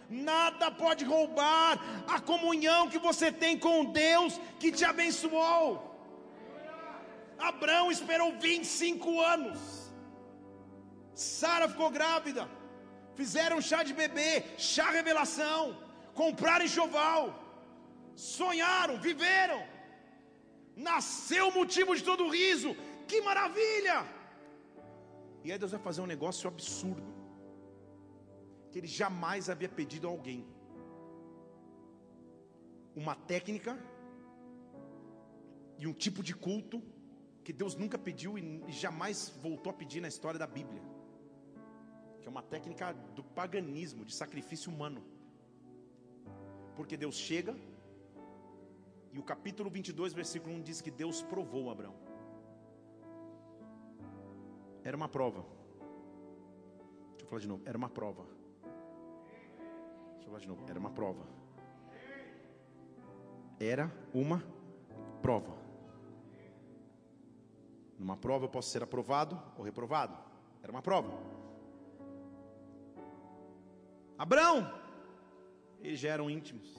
[0.10, 5.87] Nada pode roubar a comunhão que você tem com o Deus que te abençoou.
[7.40, 9.60] Abraão esperou 25 anos.
[11.14, 12.48] Sara ficou grávida.
[13.16, 15.78] Fizeram chá de bebê, chá revelação.
[16.14, 17.24] Compraram enxoval.
[18.16, 19.62] Sonharam, viveram.
[20.76, 22.76] Nasceu o motivo de todo riso.
[23.08, 24.06] Que maravilha!
[25.44, 27.12] E aí Deus vai fazer um negócio absurdo.
[28.70, 30.46] Que ele jamais havia pedido a alguém.
[32.96, 33.78] Uma técnica
[35.78, 36.82] e um tipo de culto
[37.48, 40.82] que Deus nunca pediu e jamais voltou a pedir na história da Bíblia,
[42.20, 45.02] que é uma técnica do paganismo, de sacrifício humano.
[46.76, 47.56] Porque Deus chega,
[49.14, 51.96] e o capítulo 22, versículo 1 diz que Deus provou Abraão.
[54.84, 55.46] Era uma prova.
[57.12, 57.64] Deixa eu falar de novo.
[57.66, 58.26] Era uma prova.
[60.16, 60.66] Deixa eu falar de novo.
[60.68, 61.26] Era uma prova.
[63.58, 64.44] Era uma
[65.22, 65.57] prova.
[67.98, 70.18] Numa prova eu posso ser aprovado ou reprovado.
[70.62, 71.12] Era uma prova.
[74.18, 74.72] Abraão,
[75.82, 76.78] eles já eram íntimos.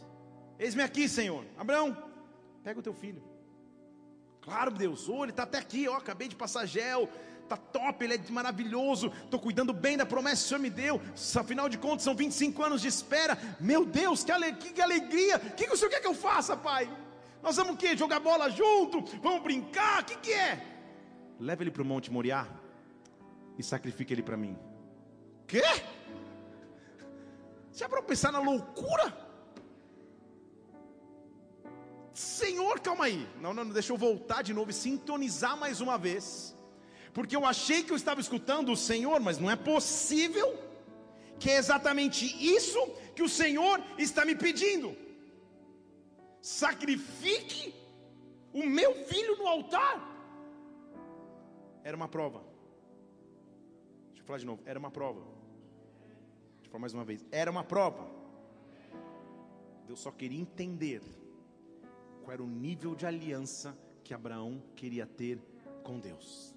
[0.59, 1.45] Eis-me aqui, Senhor.
[1.57, 1.97] Abraão,
[2.63, 3.23] pega o teu filho.
[4.41, 7.09] Claro, Deus, oh, ele está até aqui, ó, acabei de passar gel,
[7.49, 11.01] tá top, ele é maravilhoso, estou cuidando bem da promessa que o Senhor me deu.
[11.39, 13.39] Afinal de contas, são 25 anos de espera.
[13.61, 15.37] Meu Deus, que, ale que alegria!
[15.37, 16.91] O que, que o Senhor quer que eu faça, Pai?
[17.43, 17.97] Nós vamos o quê?
[17.97, 19.05] Jogar bola junto?
[19.21, 20.03] Vamos brincar?
[20.03, 20.78] O que, que é?
[21.39, 22.47] Leva ele para o Monte Moriá
[23.57, 24.57] e sacrifique ele para mim.
[25.47, 25.63] Quê?
[27.71, 29.29] Você é para pensar na loucura?
[32.13, 33.29] Senhor, calma aí.
[33.41, 36.57] Não, não, deixa eu voltar de novo e sintonizar mais uma vez.
[37.13, 40.59] Porque eu achei que eu estava escutando o Senhor, mas não é possível
[41.39, 42.27] que é exatamente
[42.57, 42.81] isso
[43.15, 44.97] que o Senhor está me pedindo.
[46.41, 47.75] Sacrifique
[48.53, 50.18] o meu filho no altar.
[51.89, 52.41] Era uma prova.
[54.09, 54.63] Deixa eu falar de novo.
[54.67, 55.23] Era uma prova.
[56.57, 57.25] Deixa eu falar mais uma vez.
[57.33, 58.07] Era uma prova.
[59.87, 61.01] Deus só queria entender
[62.23, 63.75] qual era o nível de aliança
[64.05, 65.41] que Abraão queria ter
[65.83, 66.55] com Deus.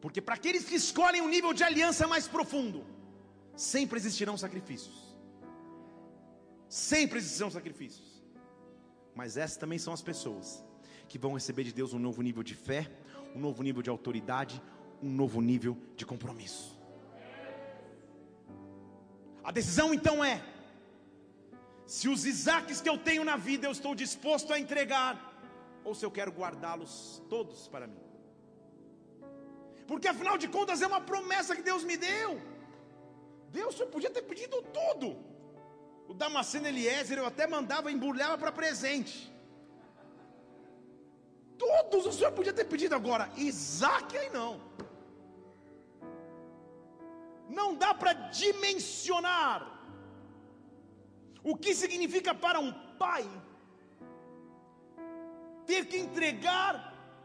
[0.00, 2.84] Porque para aqueles que escolhem um nível de aliança mais profundo,
[3.54, 5.16] sempre existirão sacrifícios.
[6.68, 8.20] Sempre existirão sacrifícios.
[9.14, 10.64] Mas essas também são as pessoas
[11.08, 12.90] que vão receber de Deus um novo nível de fé,
[13.34, 14.62] um novo nível de autoridade,
[15.02, 16.78] um novo nível de compromisso.
[19.42, 20.42] A decisão então é:
[21.86, 25.32] se os Isaques que eu tenho na vida eu estou disposto a entregar,
[25.84, 28.12] ou se eu quero guardá-los todos para mim
[29.92, 32.40] porque afinal de contas é uma promessa que Deus me deu.
[33.50, 35.18] Deus só podia ter pedido tudo.
[36.08, 39.30] O Damasceno Eliezer eu até mandava, embrulhava para presente.
[41.90, 43.30] Todos o Senhor podia ter pedido agora.
[43.36, 44.60] Isaac aí não.
[47.48, 49.60] Não dá para dimensionar
[51.44, 53.28] o que significa para um pai
[55.66, 56.72] ter que entregar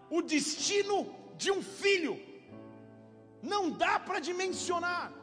[0.10, 2.20] o destino de um filho.
[3.42, 5.14] Não dá para dimensionar.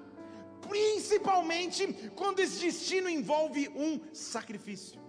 [0.69, 1.87] Principalmente
[2.17, 5.04] quando esse destino envolve um sacrifício.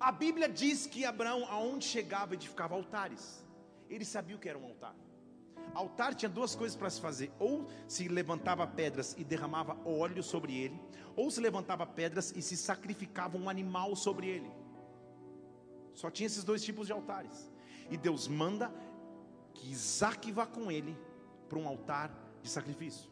[0.00, 3.44] A Bíblia diz que Abraão, aonde chegava, edificava altares.
[3.88, 4.96] Ele sabia o que era um altar.
[5.74, 10.56] Altar tinha duas coisas para se fazer: ou se levantava pedras e derramava óleo sobre
[10.56, 10.80] ele,
[11.14, 14.50] ou se levantava pedras e se sacrificava um animal sobre ele.
[15.92, 17.52] Só tinha esses dois tipos de altares.
[17.90, 18.72] E Deus manda
[19.52, 20.96] que Isaac vá com ele
[21.46, 22.10] para um altar
[22.42, 23.10] de sacrifício.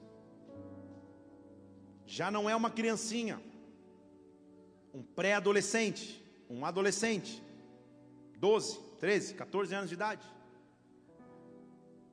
[2.06, 3.42] Já não é uma criancinha,
[4.94, 7.42] um pré-adolescente, um adolescente,
[8.38, 10.22] 12, 13, 14 anos de idade.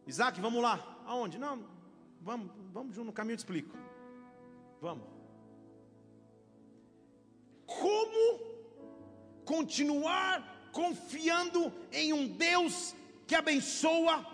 [0.05, 1.03] Isaac, vamos lá.
[1.05, 1.37] Aonde?
[1.37, 1.63] Não,
[2.21, 3.75] vamos, vamos junto no caminho eu te explico.
[4.81, 5.05] Vamos.
[7.65, 8.39] Como
[9.45, 14.25] continuar confiando em um Deus que abençoa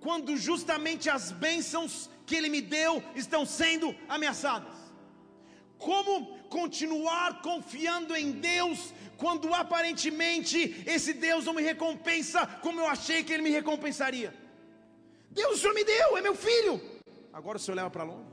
[0.00, 4.74] quando justamente as bênçãos que Ele me deu estão sendo ameaçadas?
[5.78, 8.78] Como continuar confiando em Deus
[9.22, 10.58] quando aparentemente
[10.94, 14.30] esse Deus não me recompensa como eu achei que Ele me recompensaria?
[15.38, 16.74] Deus, o Senhor me deu, é meu filho.
[17.32, 18.32] Agora o Senhor leva para longe.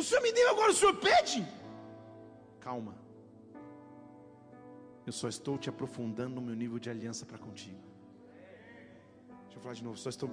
[0.00, 1.38] O Senhor me deu, agora o Senhor pede.
[2.60, 2.94] Calma.
[5.06, 7.82] Eu só estou te aprofundando no meu nível de aliança para contigo.
[9.44, 10.30] Deixa eu falar de novo, só estou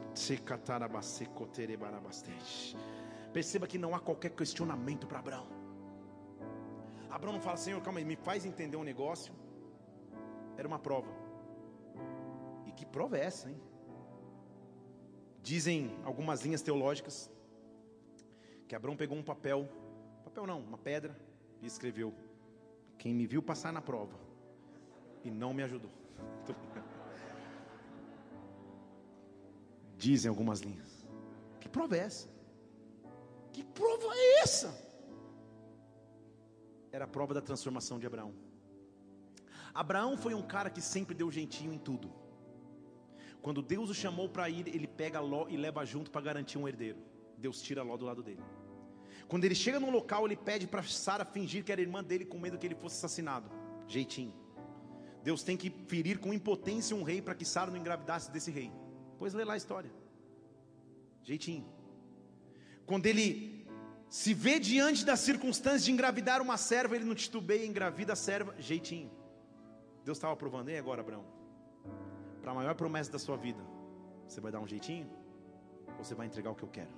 [3.34, 5.48] Perceba que não há qualquer questionamento para Abraão.
[7.10, 9.34] Abraão não fala, Senhor, calma aí, me faz entender um negócio.
[10.58, 11.12] Era uma prova.
[12.66, 13.60] E que prova é essa, hein?
[15.42, 17.32] Dizem algumas linhas teológicas
[18.68, 19.68] que Abraão pegou um papel,
[20.24, 21.18] papel não, uma pedra,
[21.62, 22.14] e escreveu:
[22.98, 24.18] Quem me viu passar na prova
[25.24, 25.92] e não me ajudou.
[29.98, 31.06] Dizem algumas linhas.
[31.60, 32.28] Que prova é essa?
[33.52, 34.70] Que prova é essa?
[36.91, 38.34] Era a prova da transformação de Abraão.
[39.74, 42.12] Abraão foi um cara que sempre deu jeitinho em tudo.
[43.41, 46.68] Quando Deus o chamou para ir, ele pega Ló e leva junto para garantir um
[46.68, 46.99] herdeiro.
[47.38, 48.43] Deus tira Ló do lado dele.
[49.28, 52.38] Quando ele chega num local, ele pede para Sara fingir que era irmã dele com
[52.38, 53.49] medo que ele fosse assassinado.
[53.88, 54.34] Jeitinho.
[55.24, 58.72] Deus tem que ferir com impotência um rei para que Sara não engravidasse desse rei.
[59.18, 59.91] Pois lê lá a história.
[61.24, 61.66] Jeitinho.
[62.92, 63.66] Quando ele
[64.10, 68.54] se vê diante das circunstâncias de engravidar uma serva, ele não titubeia, engravida a serva,
[68.60, 69.10] jeitinho.
[70.04, 71.24] Deus estava provando, e agora, Abraão?
[72.42, 73.64] Para a maior promessa da sua vida,
[74.28, 75.10] você vai dar um jeitinho?
[75.98, 76.92] Ou você vai entregar o que eu quero?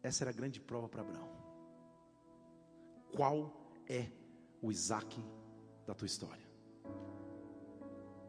[0.00, 1.28] Essa era a grande prova para Abraão.
[3.12, 3.52] Qual
[3.88, 4.06] é
[4.62, 5.20] o Isaac
[5.84, 6.46] da tua história?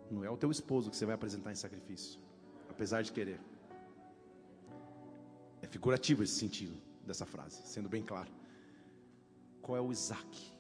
[0.10, 2.20] Não é o teu esposo que você vai apresentar em sacrifício,
[2.68, 3.40] apesar de querer.
[5.62, 8.32] É figurativo esse sentido dessa frase, sendo bem claro.
[9.62, 10.58] Qual é o Isaac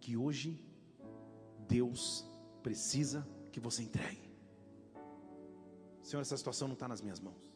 [0.00, 0.62] que hoje
[1.66, 2.24] Deus
[2.62, 4.34] precisa que você entregue?
[6.02, 7.54] Senhor, essa situação não está nas minhas mãos.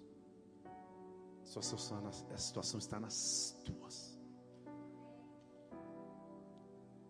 [1.44, 1.60] Essa
[2.38, 4.18] situação está nas tuas.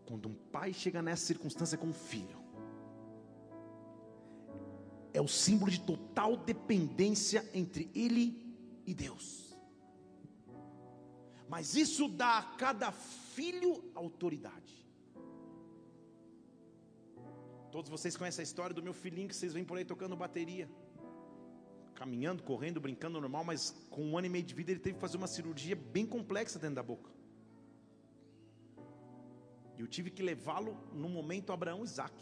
[0.07, 2.39] Quando um pai chega nessa circunstância com um filho,
[5.13, 8.48] é o símbolo de total dependência entre ele
[8.91, 9.55] e Deus.
[11.47, 14.75] Mas isso dá a cada filho autoridade.
[17.71, 20.67] Todos vocês conhecem a história do meu filhinho que vocês vêm por aí tocando bateria.
[21.95, 23.61] Caminhando, correndo, brincando normal, mas
[23.91, 26.59] com um ano e meio de vida ele teve que fazer uma cirurgia bem complexa
[26.59, 27.11] dentro da boca.
[29.77, 32.15] E eu tive que levá-lo no momento Abraão e Isaac.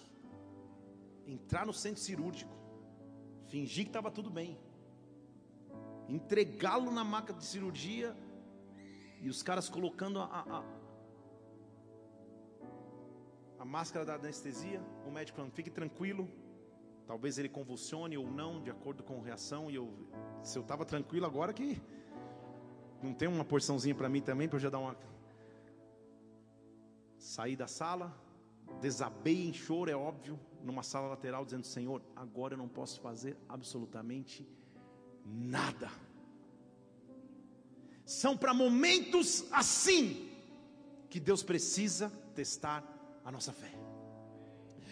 [1.27, 2.55] Entrar no centro cirúrgico.
[3.47, 4.59] Fingir que estava tudo bem
[6.09, 8.17] entregá-lo na maca de cirurgia
[9.21, 10.65] e os caras colocando a, a,
[13.59, 14.81] a máscara da anestesia.
[15.07, 16.29] O médico falando: fique tranquilo,
[17.07, 19.71] talvez ele convulsione ou não, de acordo com a reação.
[19.71, 19.93] E eu,
[20.43, 21.81] se eu estava tranquilo agora, que
[23.03, 24.97] não tem uma porçãozinha para mim também, para eu já dar uma.
[27.19, 28.15] Saí da sala,
[28.81, 33.37] desabei em choro, é óbvio, numa sala lateral, dizendo: Senhor, agora eu não posso fazer
[33.49, 34.66] absolutamente nada
[35.27, 35.91] nada.
[38.05, 40.31] São para momentos assim
[41.11, 42.85] que Deus precisa testar
[43.25, 43.73] a nossa fé.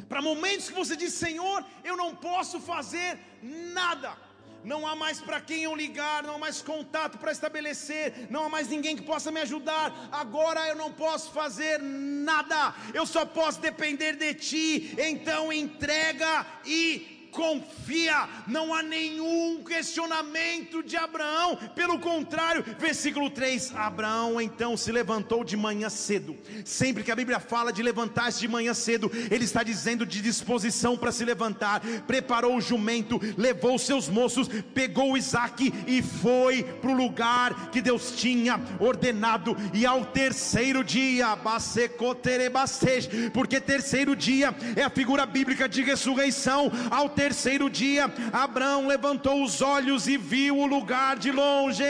[0.09, 4.17] Para momentos que você diz, Senhor, eu não posso fazer nada.
[4.65, 8.49] Não há mais para quem eu ligar, não há mais contato para estabelecer, não há
[8.49, 10.09] mais ninguém que possa me ajudar.
[10.11, 14.97] Agora eu não posso fazer nada, eu só posso depender de Ti.
[14.99, 24.41] Então entrega e confia, não há nenhum questionamento de Abraão, pelo contrário, versículo 3: Abraão
[24.41, 26.37] então se levantou de manhã cedo.
[26.65, 30.97] Sempre que a Bíblia fala de levantar-se de manhã cedo, ele está dizendo de disposição
[30.97, 36.95] para se levantar, preparou o jumento, levou seus moços, pegou Isaac e foi para o
[36.95, 41.37] lugar que Deus tinha ordenado, e ao terceiro dia,
[43.33, 49.43] porque terceiro dia é a figura bíblica de ressurreição, ao terceiro terceiro dia, Abraão levantou
[49.43, 51.83] os olhos e viu o lugar de longe,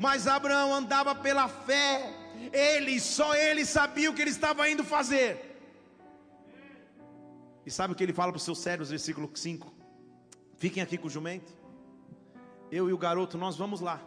[0.00, 2.12] mas Abraão andava pela fé,
[2.52, 5.30] ele, só ele sabia o que ele estava indo fazer.
[7.64, 9.72] E sabe o que ele fala para os seus servos, versículo 5?
[10.56, 11.52] Fiquem aqui com o jumento.
[12.68, 14.02] Eu e o garoto, nós vamos lá.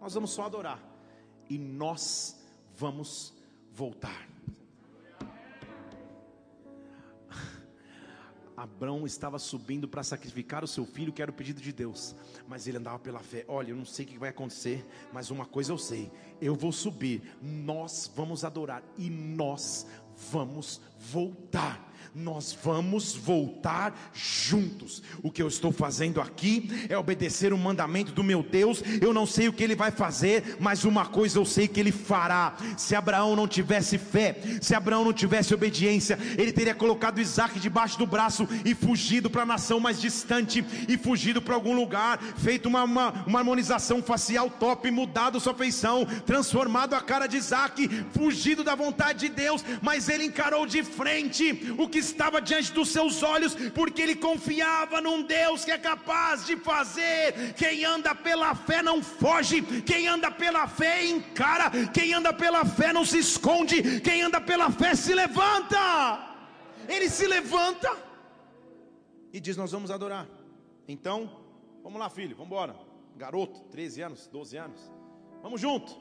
[0.00, 0.80] Nós vamos só adorar.
[1.50, 2.34] E nós
[2.74, 3.34] vamos
[3.70, 4.26] voltar.
[8.58, 12.16] Abraão estava subindo para sacrificar o seu filho, que era o pedido de Deus,
[12.48, 13.44] mas ele andava pela fé.
[13.46, 16.72] Olha, eu não sei o que vai acontecer, mas uma coisa eu sei: eu vou
[16.72, 19.86] subir, nós vamos adorar e nós
[20.30, 25.02] vamos voltar nós vamos voltar juntos.
[25.22, 28.82] O que eu estou fazendo aqui é obedecer o mandamento do meu Deus.
[29.00, 31.92] Eu não sei o que ele vai fazer, mas uma coisa eu sei que ele
[31.92, 32.56] fará.
[32.76, 37.98] Se Abraão não tivesse fé, se Abraão não tivesse obediência, ele teria colocado Isaac debaixo
[37.98, 42.68] do braço e fugido para a nação mais distante e fugido para algum lugar, feito
[42.68, 48.64] uma, uma, uma harmonização facial top, mudado sua feição, transformado a cara de Isaac, fugido
[48.64, 52.88] da vontade de Deus, mas ele encarou de frente o que que estava diante dos
[52.90, 57.54] seus olhos, porque ele confiava num Deus que é capaz de fazer.
[57.54, 62.92] Quem anda pela fé não foge, quem anda pela fé encara, quem anda pela fé
[62.92, 65.76] não se esconde, quem anda pela fé se levanta.
[66.88, 67.90] Ele se levanta
[69.32, 70.26] e diz: Nós vamos adorar.
[70.86, 71.28] Então,
[71.82, 72.76] vamos lá, filho, vamos embora.
[73.16, 74.92] Garoto, 13 anos, 12 anos,
[75.42, 75.92] vamos junto.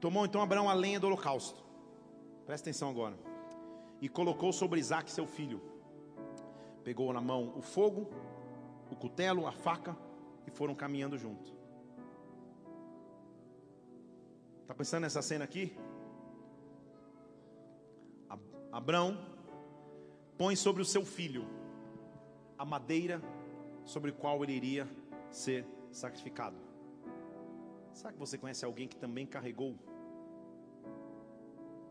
[0.00, 1.64] Tomou então Abraão a lenha do holocausto
[2.46, 3.25] Presta atenção agora.
[4.00, 5.60] E colocou sobre Isaac seu filho.
[6.84, 8.08] Pegou na mão o fogo,
[8.90, 9.96] o cutelo, a faca
[10.46, 11.52] e foram caminhando junto.
[14.62, 15.76] Está pensando nessa cena aqui?
[18.72, 19.16] Abraão
[20.36, 21.46] põe sobre o seu filho
[22.58, 23.22] a madeira
[23.84, 24.88] sobre a qual ele iria
[25.30, 26.56] ser sacrificado.
[27.92, 29.78] Será que você conhece alguém que também carregou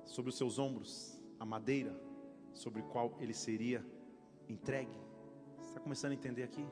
[0.05, 1.95] sobre os seus ombros a madeira
[2.53, 3.85] sobre a qual ele seria
[4.47, 4.97] entregue?
[5.57, 6.65] Você está começando a entender aqui?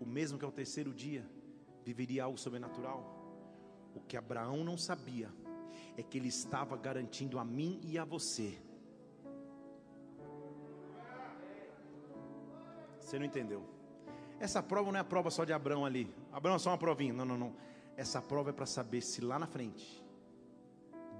[0.00, 1.28] O mesmo que ao terceiro dia
[1.84, 3.14] viveria algo sobrenatural.
[3.94, 5.30] O que Abraão não sabia
[5.96, 8.58] é que ele estava garantindo a mim e a você
[13.06, 13.62] Você não entendeu.
[14.40, 16.12] Essa prova não é a prova só de Abraão ali.
[16.32, 17.12] Abraão é só uma provinha.
[17.12, 17.54] Não, não, não.
[17.96, 20.04] Essa prova é para saber se lá na frente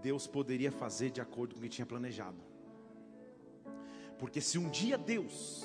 [0.07, 2.41] Deus poderia fazer de acordo com o que tinha planejado.
[4.21, 5.65] Porque se um dia Deus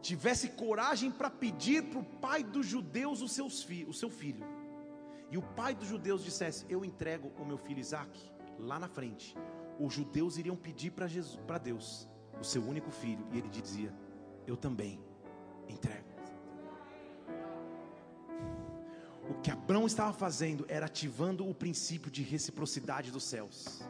[0.00, 4.46] tivesse coragem para pedir para o pai dos judeus o, seu filho,
[5.32, 8.16] e o pai dos judeus dissesse: Eu entrego o meu filho Isaac,
[8.56, 9.36] lá na frente,
[9.80, 12.08] os judeus iriam pedir para Deus
[12.40, 13.92] o seu único filho, e ele dizia:
[14.46, 15.00] eu também
[15.68, 16.15] entrego.
[19.28, 23.82] O que Abraão estava fazendo era ativando o princípio de reciprocidade dos céus.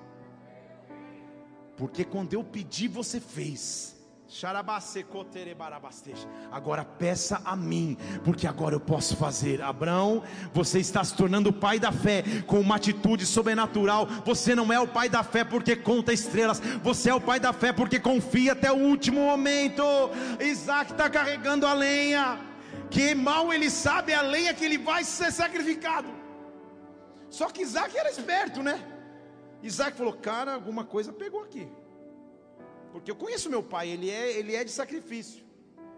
[1.76, 3.94] Porque quando eu pedi, você fez.
[6.50, 9.62] Agora peça a mim, porque agora eu posso fazer.
[9.62, 10.22] Abraão,
[10.52, 14.06] você está se tornando o pai da fé com uma atitude sobrenatural.
[14.24, 17.52] Você não é o pai da fé porque conta estrelas, você é o pai da
[17.52, 19.82] fé porque confia até o último momento.
[20.40, 22.40] Isaac está carregando a lenha,
[22.90, 26.08] que mal ele sabe a lenha que ele vai ser sacrificado.
[27.28, 28.80] Só que Isaac era esperto, né?
[29.62, 31.68] Isaac falou: Cara, alguma coisa pegou aqui.
[32.92, 35.44] Porque eu conheço meu pai, ele é, ele é de sacrifício.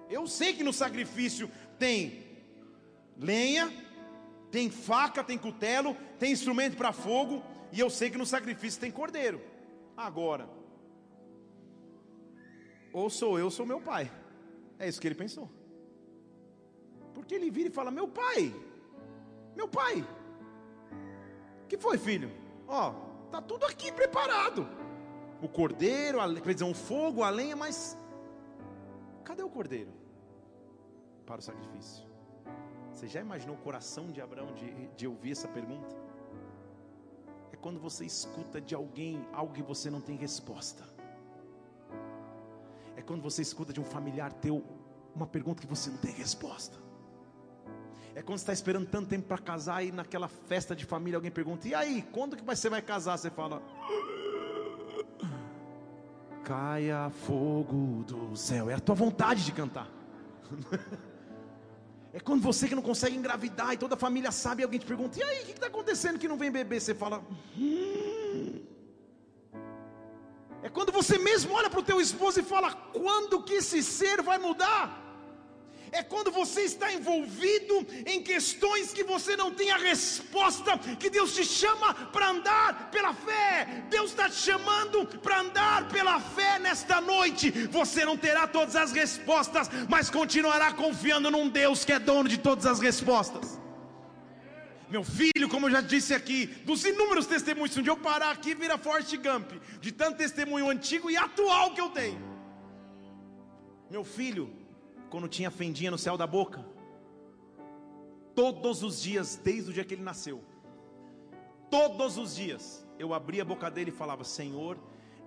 [0.08, 2.26] Eu sei que no sacrifício tem
[3.16, 3.72] lenha,
[4.50, 8.90] tem faca, tem cutelo, tem instrumento para fogo, e eu sei que no sacrifício tem
[8.90, 9.40] cordeiro.
[9.96, 10.48] Agora,
[12.92, 14.10] ou sou eu, ou sou meu pai.
[14.78, 15.50] É isso que ele pensou.
[17.18, 18.54] Porque ele vira e fala: Meu pai,
[19.56, 20.06] meu pai,
[21.68, 22.30] que foi, filho?
[22.68, 22.92] Ó,
[23.32, 24.64] tá tudo aqui preparado
[25.42, 27.98] o cordeiro, a, quer dizer, um fogo, a lenha, mas
[29.24, 29.92] cadê o cordeiro
[31.26, 32.06] para o sacrifício?
[32.94, 35.96] Você já imaginou o coração de Abraão de, de ouvir essa pergunta?
[37.52, 40.84] É quando você escuta de alguém algo que você não tem resposta.
[42.94, 44.64] É quando você escuta de um familiar teu
[45.16, 46.87] uma pergunta que você não tem resposta.
[48.18, 51.30] É quando você está esperando tanto tempo para casar e naquela festa de família alguém
[51.30, 53.16] pergunta: E aí, quando que você vai casar?
[53.16, 53.62] Você fala:
[56.42, 58.68] caia fogo do céu.
[58.68, 59.88] É a tua vontade de cantar.
[62.10, 64.86] É quando você que não consegue engravidar e toda a família sabe e alguém te
[64.86, 66.80] pergunta: e aí, o que está acontecendo que não vem bebê?
[66.80, 67.22] Você fala:
[67.56, 68.64] hum.
[70.62, 74.22] É quando você mesmo olha para o teu esposo e fala: quando que esse ser
[74.22, 75.07] vai mudar?
[75.92, 81.34] É quando você está envolvido em questões que você não tem a resposta, que Deus
[81.34, 83.84] te chama para andar pela fé.
[83.88, 87.50] Deus está te chamando para andar pela fé nesta noite.
[87.50, 92.38] Você não terá todas as respostas, mas continuará confiando num Deus que é dono de
[92.38, 93.58] todas as respostas.
[94.90, 98.30] Meu filho, como eu já disse aqui, dos inúmeros testemunhos, se um dia eu parar
[98.30, 102.18] aqui, vira Forte Gump, de tanto testemunho antigo e atual que eu tenho.
[103.90, 104.50] Meu filho,
[105.10, 106.64] quando tinha fendinha no céu da boca.
[108.34, 110.44] Todos os dias, desde o dia que ele nasceu,
[111.70, 114.78] todos os dias, eu abria a boca dele e falava: Senhor,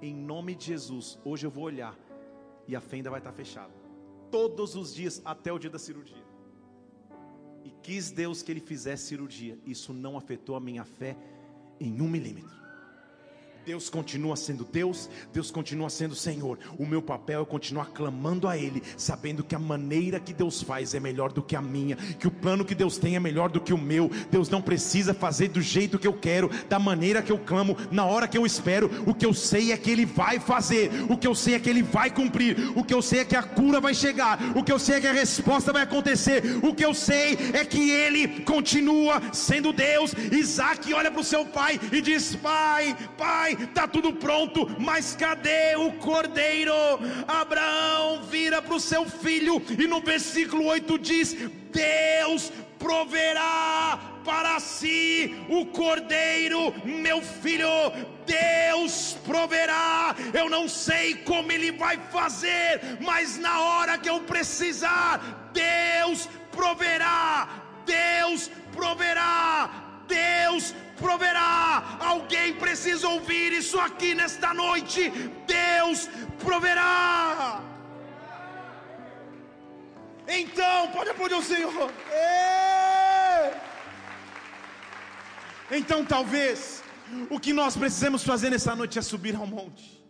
[0.01, 1.97] em nome de Jesus, hoje eu vou olhar
[2.67, 3.73] e a fenda vai estar fechada.
[4.29, 6.23] Todos os dias, até o dia da cirurgia.
[7.65, 9.59] E quis Deus que ele fizesse cirurgia.
[9.65, 11.17] Isso não afetou a minha fé
[11.79, 12.60] em um milímetro.
[13.65, 16.57] Deus continua sendo Deus, Deus continua sendo Senhor.
[16.79, 20.95] O meu papel é continuar clamando a Ele, sabendo que a maneira que Deus faz
[20.95, 23.61] é melhor do que a minha, que o plano que Deus tem é melhor do
[23.61, 24.09] que o meu.
[24.31, 28.05] Deus não precisa fazer do jeito que eu quero, da maneira que eu clamo, na
[28.05, 28.89] hora que eu espero.
[29.05, 31.69] O que eu sei é que Ele vai fazer, o que eu sei é que
[31.69, 34.71] Ele vai cumprir, o que eu sei é que a cura vai chegar, o que
[34.71, 38.41] eu sei é que a resposta vai acontecer, o que eu sei é que Ele
[38.41, 40.13] continua sendo Deus.
[40.31, 45.75] Isaac olha para o seu pai e diz: Pai, Pai está tudo pronto, mas cadê
[45.75, 46.73] o cordeiro?
[47.27, 51.35] Abraão vira para o seu filho, e no versículo 8 diz:
[51.71, 57.67] Deus proverá para si o cordeiro, meu filho.
[58.25, 60.15] Deus proverá.
[60.33, 67.49] Eu não sei como Ele vai fazer, mas na hora que eu precisar, Deus proverá.
[67.85, 69.69] Deus proverá.
[70.07, 70.90] Deus proverá.
[71.99, 75.09] Alguém precisa ouvir isso aqui nesta noite.
[75.47, 77.61] Deus proverá.
[80.27, 81.91] Então, pode aplaudir o Senhor.
[85.69, 86.83] Então, talvez,
[87.29, 90.03] o que nós precisamos fazer nessa noite é subir ao monte,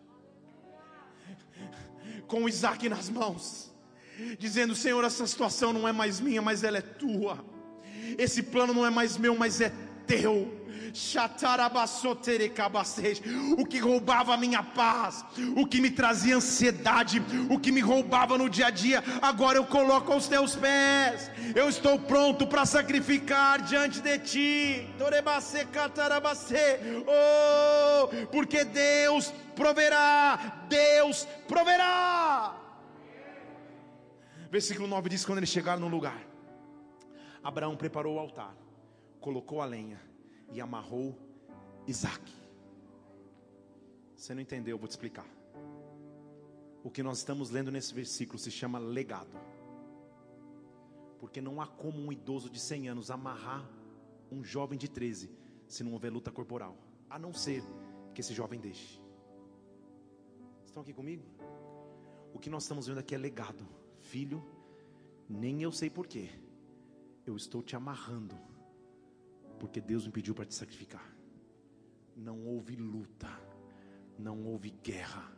[2.28, 3.72] com Isaac nas mãos,
[4.38, 7.44] dizendo: Senhor, essa situação não é mais minha, mas ela é tua.
[8.18, 9.72] Esse plano não é mais meu, mas é
[10.06, 10.61] teu.
[13.58, 15.24] O que roubava a minha paz,
[15.56, 19.66] o que me trazia ansiedade, o que me roubava no dia a dia, agora eu
[19.66, 21.32] coloco aos teus pés.
[21.56, 24.88] Eu estou pronto para sacrificar diante de ti.
[27.08, 32.58] Oh, porque Deus proverá, Deus proverá.
[34.50, 36.22] Versículo 9 diz: Quando eles chegaram no lugar,
[37.44, 38.54] Abraão preparou o altar,
[39.20, 40.11] colocou a lenha
[40.52, 41.18] e amarrou
[41.88, 42.32] Isaac.
[44.16, 45.26] Você não entendeu, eu vou te explicar.
[46.84, 49.40] O que nós estamos lendo nesse versículo se chama legado.
[51.20, 53.68] Porque não há como um idoso de 100 anos amarrar
[54.32, 55.30] um jovem de 13
[55.68, 56.78] se não houver luta corporal,
[57.10, 57.64] a não ser
[58.14, 59.00] que esse jovem deixe.
[60.66, 61.24] Estão aqui comigo?
[62.34, 63.68] O que nós estamos vendo aqui é legado.
[64.00, 64.44] Filho,
[65.30, 66.30] nem eu sei porquê.
[67.26, 68.51] Eu estou te amarrando
[69.62, 71.08] porque Deus me pediu para te sacrificar.
[72.18, 73.30] Não houve luta,
[74.18, 75.32] não houve guerra,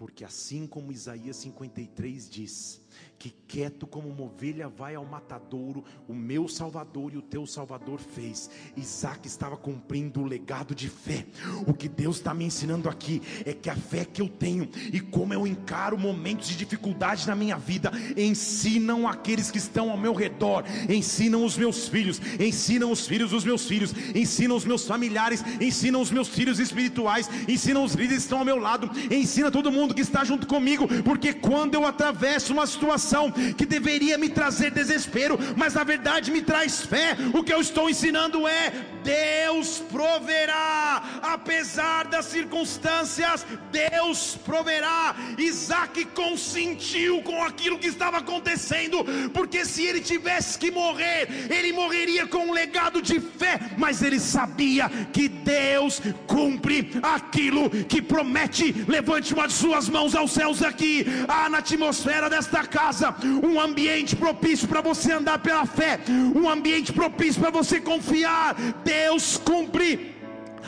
[0.00, 2.80] porque assim como Isaías 53 diz,
[3.18, 8.00] que quieto como uma ovelha vai ao matadouro, o meu Salvador e o teu Salvador
[8.00, 8.48] fez.
[8.74, 11.26] Isaac estava cumprindo o legado de fé.
[11.66, 15.00] O que Deus está me ensinando aqui é que a fé que eu tenho e
[15.00, 20.14] como eu encaro momentos de dificuldade na minha vida, ensinam aqueles que estão ao meu
[20.14, 25.44] redor, ensinam os meus filhos, ensinam os filhos dos meus filhos, ensinam os meus familiares,
[25.60, 29.70] ensinam os meus filhos espirituais, ensinam os líderes que estão ao meu lado, ensina todo
[29.70, 34.70] mundo que está junto comigo, porque quando eu atravesso uma situação que deveria me trazer
[34.70, 37.16] desespero, mas na verdade me traz fé.
[37.32, 38.72] O que eu estou ensinando é:
[39.02, 45.14] Deus proverá, apesar das circunstâncias, Deus proverá.
[45.38, 52.26] Isaac consentiu com aquilo que estava acontecendo, porque se ele tivesse que morrer, ele morreria
[52.26, 58.72] com um legado de fé, mas ele sabia que Deus cumpre aquilo que promete.
[58.86, 64.14] Levante uma de suas mãos aos céus aqui, há na atmosfera desta casa um ambiente
[64.14, 65.98] propício para você andar pela fé,
[66.36, 68.54] um ambiente propício para você confiar.
[68.84, 70.14] Deus cumpre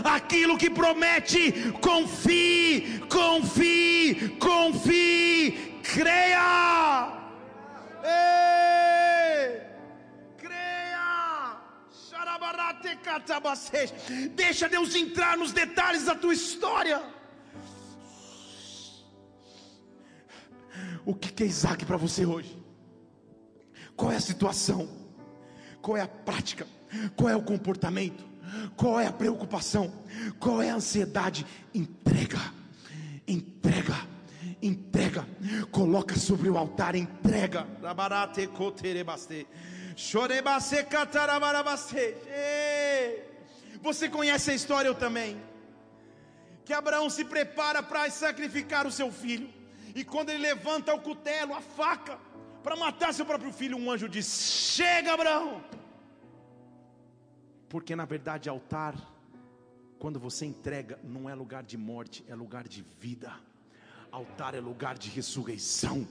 [0.02, 1.72] aquilo que promete.
[1.80, 7.12] Confie, confie, confie, creia.
[8.02, 9.60] Ei,
[10.38, 11.58] creia.
[14.30, 17.02] Deixa Deus entrar nos detalhes da tua história.
[21.04, 22.62] O que é Isaac para você hoje?
[23.96, 24.88] Qual é a situação?
[25.80, 26.66] Qual é a prática?
[27.16, 28.24] Qual é o comportamento?
[28.76, 29.92] Qual é a preocupação?
[30.38, 31.46] Qual é a ansiedade?
[31.74, 32.40] Entrega,
[33.26, 33.96] entrega,
[34.60, 35.26] entrega.
[35.70, 37.66] Coloca sobre o altar, entrega.
[43.82, 45.40] Você conhece a história eu também.
[46.64, 49.61] Que Abraão se prepara para sacrificar o seu filho.
[49.94, 52.18] E quando ele levanta o cutelo, a faca,
[52.62, 55.62] para matar seu próprio filho, um anjo diz: Chega, Abraão.
[57.68, 58.94] Porque na verdade, altar,
[59.98, 63.32] quando você entrega, não é lugar de morte, é lugar de vida.
[64.10, 66.06] Altar é lugar de ressurreição.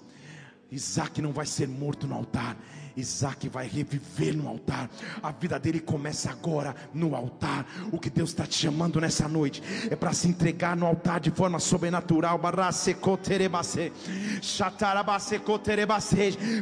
[0.71, 2.57] Isaac não vai ser morto no altar,
[2.95, 4.89] Isaac vai reviver no altar.
[5.21, 7.65] A vida dele começa agora no altar.
[7.91, 11.31] O que Deus está te chamando nessa noite é para se entregar no altar de
[11.31, 12.39] forma sobrenatural.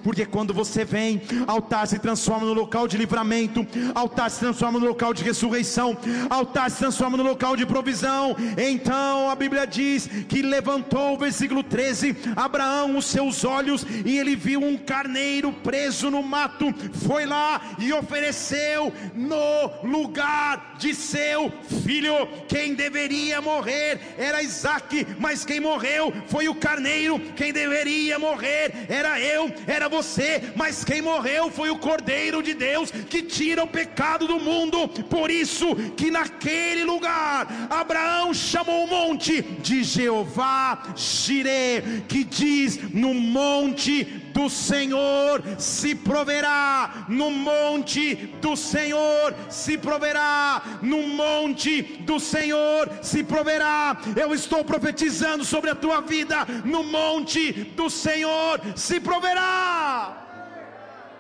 [0.04, 3.66] Porque quando você vem, altar se transforma no local de livramento,
[3.96, 5.98] altar se transforma no local de ressurreição,
[6.30, 8.36] altar se transforma no local de provisão.
[8.58, 14.62] Então a Bíblia diz que levantou, versículo 13: Abraão os seus olhos e ele viu
[14.62, 16.74] um carneiro preso no mato,
[17.06, 21.52] foi lá e ofereceu no lugar de seu
[21.84, 22.28] filho.
[22.48, 27.20] Quem deveria morrer era Isaac, mas quem morreu foi o carneiro.
[27.36, 32.92] Quem deveria morrer era eu, era você, mas quem morreu foi o cordeiro de Deus
[32.92, 34.88] que tira o pecado do mundo.
[35.10, 43.14] Por isso que naquele lugar Abraão chamou o monte de Jeová Jireh, que diz: No
[43.14, 52.90] monte do Senhor se proverá, no monte do Senhor se proverá, no monte do Senhor
[53.04, 54.02] se proverá.
[54.16, 59.52] Eu estou profetizando sobre a tua vida, no monte do Senhor se proverá.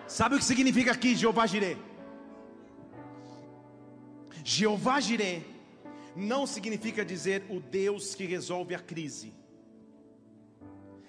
[0.07, 1.78] Sabe o que significa aqui Jeová Jireh?
[4.45, 5.43] Jeová Jireh
[6.15, 9.34] não significa dizer o Deus que resolve a crise.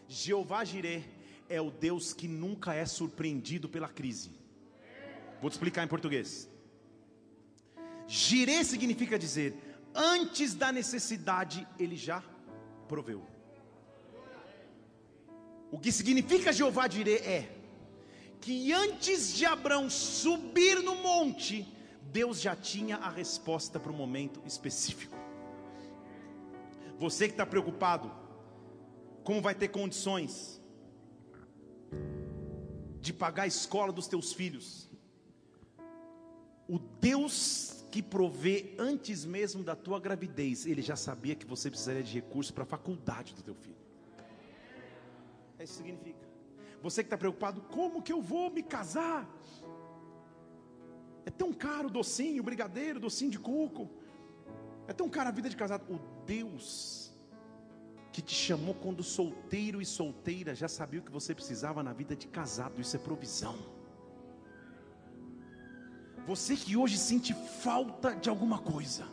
[0.08, 1.19] Jeová Jireh
[1.50, 4.30] é o Deus que nunca é surpreendido pela crise.
[5.40, 6.48] Vou te explicar em português.
[8.06, 9.54] Jireh significa dizer,
[9.92, 12.22] antes da necessidade, ele já
[12.88, 13.26] proveu.
[15.72, 17.56] O que significa Jeová Jireh é
[18.40, 21.66] que antes de Abraão subir no monte,
[22.02, 25.16] Deus já tinha a resposta para o momento específico.
[26.98, 28.10] Você que está preocupado,
[29.24, 30.59] como vai ter condições
[33.00, 34.88] de pagar a escola dos teus filhos?
[36.68, 42.02] O Deus que provê antes mesmo da tua gravidez, ele já sabia que você precisaria
[42.02, 43.76] de recursos para a faculdade do teu filho.
[45.58, 46.28] É isso que significa.
[46.82, 49.28] Você que está preocupado, como que eu vou me casar?
[51.26, 53.90] É tão caro o docinho, o brigadeiro, o docinho de coco.
[54.88, 55.84] É tão caro a vida de casado.
[55.92, 56.99] O Deus
[58.20, 62.14] que te chamou quando solteiro e solteira já sabia o que você precisava na vida
[62.14, 62.80] de casado.
[62.80, 63.56] Isso é provisão.
[66.26, 69.06] Você que hoje sente falta de alguma coisa,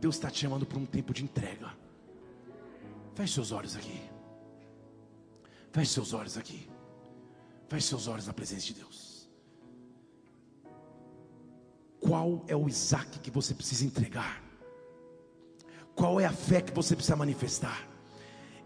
[0.00, 1.72] Deus está te chamando para um tempo de entrega.
[3.14, 4.02] Feche seus olhos aqui.
[5.72, 6.68] Feche seus olhos aqui.
[7.68, 9.30] Feche seus olhos na presença de Deus.
[12.00, 14.42] Qual é o Isaac que você precisa entregar?
[15.94, 17.95] Qual é a fé que você precisa manifestar?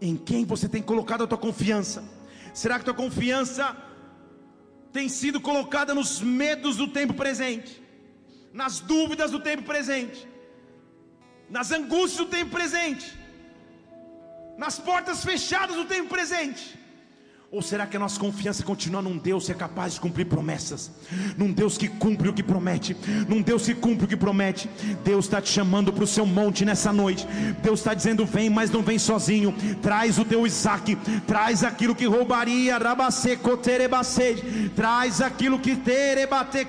[0.01, 2.03] Em quem você tem colocado a tua confiança?
[2.55, 3.77] Será que tua confiança
[4.91, 7.81] tem sido colocada nos medos do tempo presente,
[8.51, 10.27] nas dúvidas do tempo presente,
[11.47, 13.15] nas angústias do tempo presente,
[14.57, 16.80] nas portas fechadas do tempo presente?
[17.53, 20.89] Ou será que a nossa confiança continua num Deus que é capaz de cumprir promessas?
[21.37, 22.95] Num Deus que cumpre o que promete?
[23.27, 24.69] Num Deus que cumpre o que promete?
[25.03, 27.27] Deus está te chamando para o seu monte nessa noite.
[27.61, 29.53] Deus está dizendo: vem, mas não vem sozinho.
[29.81, 30.95] Traz o teu Isaac,
[31.27, 32.79] traz aquilo que roubaria,
[34.73, 36.65] traz aquilo que terebate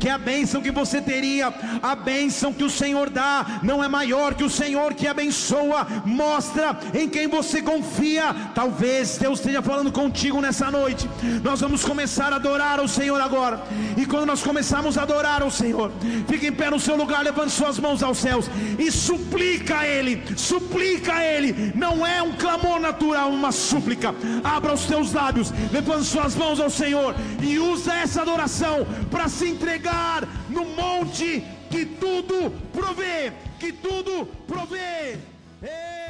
[0.00, 3.86] que é a bênção que você teria, a bênção que o Senhor dá, não é
[3.86, 5.86] maior que o Senhor que abençoa.
[6.04, 8.34] Mostra em quem você confia.
[8.56, 11.06] Talvez Deus tenha falando contigo nessa noite.
[11.44, 13.60] Nós vamos começar a adorar o Senhor agora.
[13.98, 15.92] E quando nós começarmos a adorar o Senhor,
[16.26, 18.46] fique em pé no seu lugar, levante suas mãos aos céus
[18.78, 21.72] e suplica a Ele, suplica a Ele.
[21.74, 24.14] Não é um clamor natural, uma súplica.
[24.42, 29.46] Abra os teus lábios, levante suas mãos ao Senhor e usa essa adoração para se
[29.50, 35.18] entregar no monte que tudo provê, que tudo provê.
[35.62, 36.07] Ei!